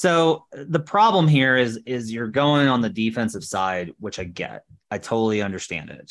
[0.01, 4.65] So the problem here is is you're going on the defensive side, which I get.
[4.91, 6.11] I totally understand it.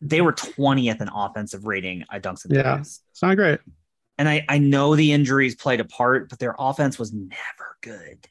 [0.00, 3.60] They were 20th in offensive rating at Dunks and Yeah, it's not great.
[4.18, 8.26] And I, I know the injuries played a part, but their offense was never good.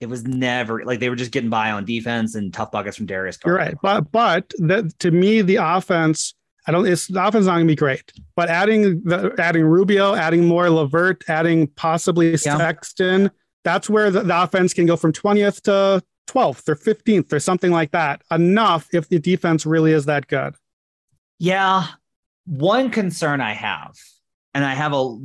[0.00, 3.06] It was never like they were just getting by on defense and tough buckets from
[3.06, 3.38] Darius.
[3.44, 6.34] You're right, but but that to me the offense,
[6.66, 6.86] I don't.
[6.86, 10.68] It's the offense not going to be great, but adding the adding Rubio, adding more
[10.68, 12.58] LeVert, adding possibly Yeah.
[12.58, 13.30] Sexton,
[13.62, 17.70] that's where the, the offense can go from 20th to 12th or 15th or something
[17.70, 18.22] like that.
[18.30, 20.54] Enough if the defense really is that good.
[21.38, 21.86] Yeah.
[22.46, 23.94] One concern I have,
[24.54, 25.18] and I have a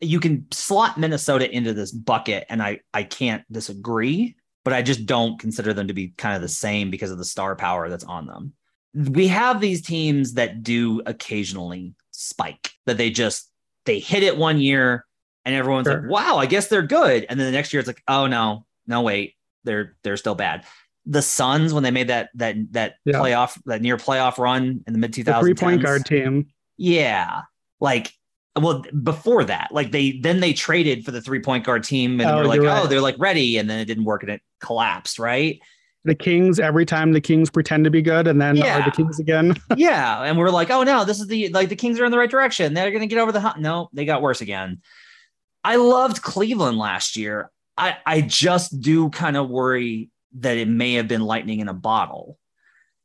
[0.00, 5.06] you can slot Minnesota into this bucket, and I I can't disagree, but I just
[5.06, 8.04] don't consider them to be kind of the same because of the star power that's
[8.04, 8.52] on them.
[8.94, 13.50] We have these teams that do occasionally spike, that they just
[13.86, 15.04] they hit it one year
[15.44, 16.00] and everyone's Sure.
[16.02, 17.26] like, wow, I guess they're good.
[17.28, 20.64] And then the next year it's like, oh no, no, wait, they're they're still bad.
[21.06, 23.14] The Suns, when they made that that that Yeah.
[23.14, 26.46] playoff, that near playoff run in the mid 2000s, The three point guard team.
[26.76, 27.42] yeah.
[27.80, 28.12] Like,
[28.56, 32.30] well, before that, like they then they traded for the three point guard team and
[32.30, 33.58] Oh, we're like, you're oh, they're like ready.
[33.58, 35.60] And then it didn't work and it collapsed, right?
[36.04, 38.80] The Kings, every time the Kings pretend to be good and then Yeah.
[38.80, 39.56] are the Kings again.
[39.76, 40.22] yeah.
[40.22, 42.30] And we're like, oh no, this is the like the Kings are in the right
[42.30, 42.74] direction.
[42.74, 43.58] They're gonna get over the hump.
[43.58, 44.82] No, they got worse again.
[45.64, 47.50] I loved Cleveland last year.
[47.76, 51.74] I, I just do kind of worry that it may have been lightning in a
[51.74, 52.38] bottle.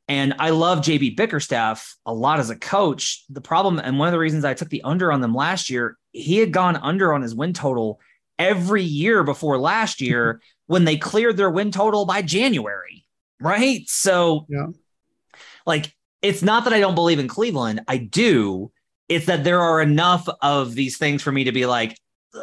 [0.10, 3.24] And I love JB Bickerstaff a lot as a coach.
[3.30, 5.98] The problem, and one of the reasons I took the under on them last year,
[6.12, 8.00] he had gone under on his win total
[8.40, 13.06] every year before last year when they cleared their win total by January.
[13.40, 13.88] Right.
[13.88, 14.68] So, Yeah.
[15.68, 15.94] like,
[16.24, 17.82] it's not that I don't believe in Cleveland.
[17.88, 18.72] I do.
[19.08, 21.98] It's that there are enough of these things for me to be like,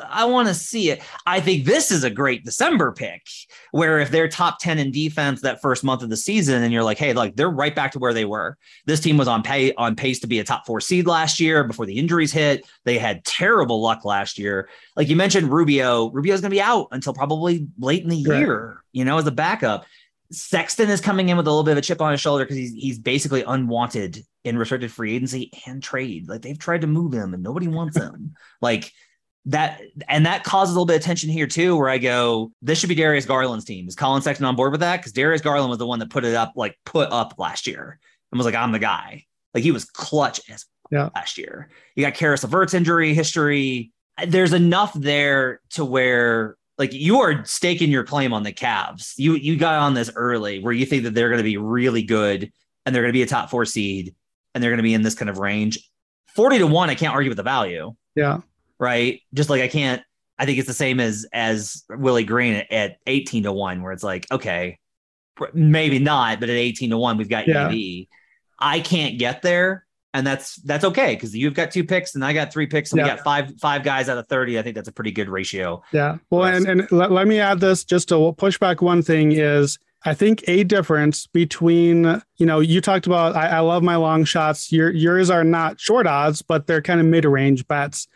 [0.09, 1.01] I want to see it.
[1.26, 3.22] I think this is a great December pick
[3.70, 6.82] where if they're top 10 in defense that first month of the season and you're
[6.82, 8.57] like, hey, like they're right back to where they were.
[8.87, 11.62] This team was on pay on pace to be a top four seed last year
[11.62, 12.66] before the injuries hit.
[12.84, 14.68] They had terrible luck last year.
[14.97, 19.05] Like you mentioned, Rubio, Rubio's gonna be out until probably late in the year, you
[19.05, 19.87] know, as a backup.
[20.32, 22.57] Sexton is coming in with a little bit of a chip on his shoulder because
[22.57, 26.28] he's he's basically unwanted in restricted free agency and trade.
[26.28, 28.34] Like they've tried to move him and nobody wants him.
[28.61, 28.93] like
[29.47, 32.79] that and that causes a little bit of tension here too, where I go, this
[32.79, 33.87] should be Darius Garland's team.
[33.89, 34.99] Is Collin Sexton on board with that?
[34.99, 37.99] Because Darius Garland was the one that put it up, like put up last year
[38.33, 39.25] and was like, I'm the guy.
[39.55, 41.11] Like he was clutch as Yeah.
[41.15, 41.71] last year.
[41.95, 43.93] You got Caris LeVert's injury history.
[44.27, 49.15] There's enough there to where like you are staking your claim on the Cavs.
[49.17, 52.03] You you got on this early where you think that they're going to be really
[52.03, 52.51] good
[52.85, 54.15] and they're going to be a top four seed
[54.55, 55.79] and they're going to be in this kind of range.
[56.35, 58.39] 40 to 1, I can't argue with the value Yeah.
[58.79, 59.20] Right?
[59.35, 60.03] Just like I can't.
[60.39, 63.93] I think it's the same as as Willie Green at, at eighteen to one, where
[63.93, 64.79] it's like, okay,
[65.55, 67.68] maybe not, but at eighteen to one, we've got Yeah.
[67.68, 68.07] EV.
[68.59, 72.33] I can't get there, and that's that's okay because you've got two picks and I
[72.33, 74.59] got three picks, and we got five five guys out of thirty.
[74.59, 75.83] I think that's a pretty good ratio.
[75.93, 76.18] Yeah.
[76.31, 79.79] Well, and, and let, let me add this just to push back one thing is
[80.05, 84.24] I think a difference between, you know, you talked about, I, I love my long
[84.24, 84.70] shots.
[84.70, 88.07] Your, yours are not short odds, but they're kind of mid range bets.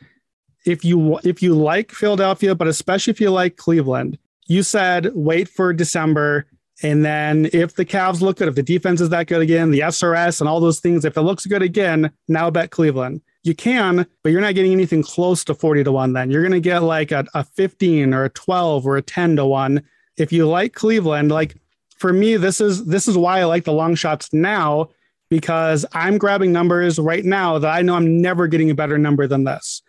[0.66, 5.48] If you, if you like Philadelphia, but especially if you like Cleveland, you said wait
[5.48, 6.46] for December
[6.82, 9.80] And then if the Cavs look good, if the defense is that good again, the
[9.80, 13.20] SRS and all those things, if it looks good again, now bet Cleveland.
[13.42, 16.30] You can, but you're not getting anything close to 40 to 1 then.
[16.30, 19.46] You're going to get like a, a 15 or a 12 or a 10 to
[19.46, 19.82] 1.
[20.16, 21.56] If you like Cleveland, like
[21.96, 24.90] for me, this is this is why I like the long shots now
[25.30, 29.26] because I'm grabbing numbers right now that I know I'm never getting a better number
[29.26, 29.82] than this.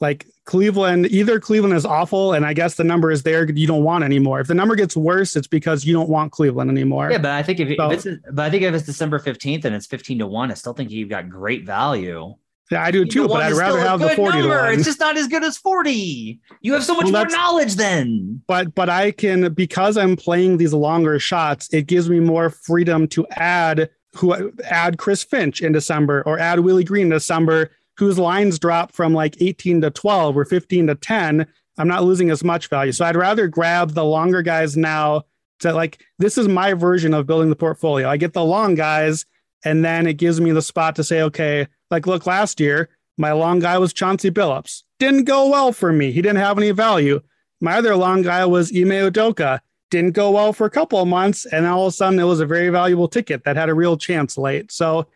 [0.00, 3.84] Like Cleveland, either Cleveland is awful, and I guess the number is there you don't
[3.84, 4.40] want anymore.
[4.40, 7.10] If the number gets worse, it's because you don't want Cleveland anymore.
[7.10, 9.64] Yeah, but I think if, so, if it's but I think if it's December fifteenth
[9.64, 12.34] and it's fifteen to one, I still think you've got great value.
[12.70, 14.54] Yeah, I do too, but I'd rather have the 40 number.
[14.54, 14.74] to 1.
[14.74, 16.38] It's just not as good as 40.
[16.60, 18.42] You have so much well, more knowledge then.
[18.46, 23.08] But but I can because I'm playing these longer shots, it gives me more freedom
[23.08, 28.18] to add who add Chris Finch in December or add Willie Green in December, whose
[28.18, 31.46] lines drop from like 18 to 12 or 15 to 10.
[31.78, 32.92] I'm not losing as much value.
[32.92, 35.24] So I'd rather grab the longer guys now
[35.60, 38.08] to like this is my version of building the portfolio.
[38.08, 39.26] I get the long guys
[39.64, 42.88] and then it gives me the spot to say, okay, like look, last year,
[43.18, 44.82] my long guy was Chauncey Billups.
[44.98, 46.12] Didn't go well for me.
[46.12, 47.20] He didn't have any value.
[47.60, 49.60] My other long guy was Ime Udoka
[49.90, 52.40] didn't go well for a couple of months, and all of a sudden it was
[52.40, 54.72] a very valuable ticket that had a real chance late.
[54.72, 55.06] So,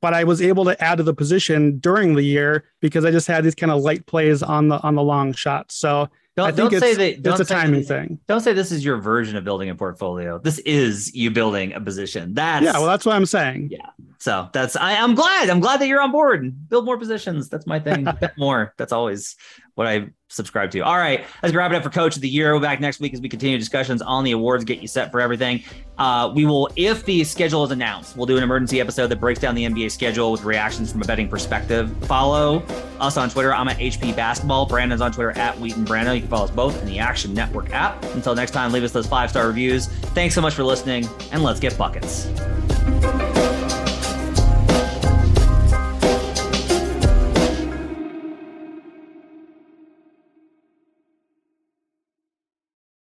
[0.00, 3.26] but I was able to add to the position during the year because I just
[3.26, 5.76] had these kind of light plays on the on the long shots.
[5.76, 7.26] So don't, I think don't say that.
[7.26, 8.18] It's a timing thing.
[8.26, 10.38] Don't say this is your version of building a portfolio.
[10.38, 12.34] This is you building a position.
[12.34, 12.72] That's yeah.
[12.72, 13.70] Well, that's what I'm saying.
[13.72, 13.90] Yeah.
[14.18, 15.50] So that's I, I'm glad.
[15.50, 16.68] I'm glad that you're on board.
[16.68, 17.48] Build more positions.
[17.48, 18.06] That's my thing.
[18.38, 18.74] more.
[18.76, 19.36] That's always
[19.74, 20.80] what I subscribe to.
[20.80, 22.52] All right, let's wrap it up for Coach of the Year.
[22.52, 25.10] We'll be back next week as we continue discussions on the awards, get you set
[25.10, 25.62] for everything.
[25.98, 29.40] Uh, we will, if the schedule is announced, we'll do an emergency episode that breaks
[29.40, 31.94] down the NBA schedule with reactions from a betting perspective.
[32.06, 32.62] Follow
[33.00, 33.52] us on Twitter.
[33.52, 34.66] I'm at HP Basketball.
[34.66, 36.14] Brandon's on Twitter at Wheaton Brando.
[36.14, 38.02] You can follow us both in the Action Network app.
[38.14, 39.88] Until next time, leave us those five star reviews.
[40.14, 42.28] Thanks so much for listening, and let's get buckets.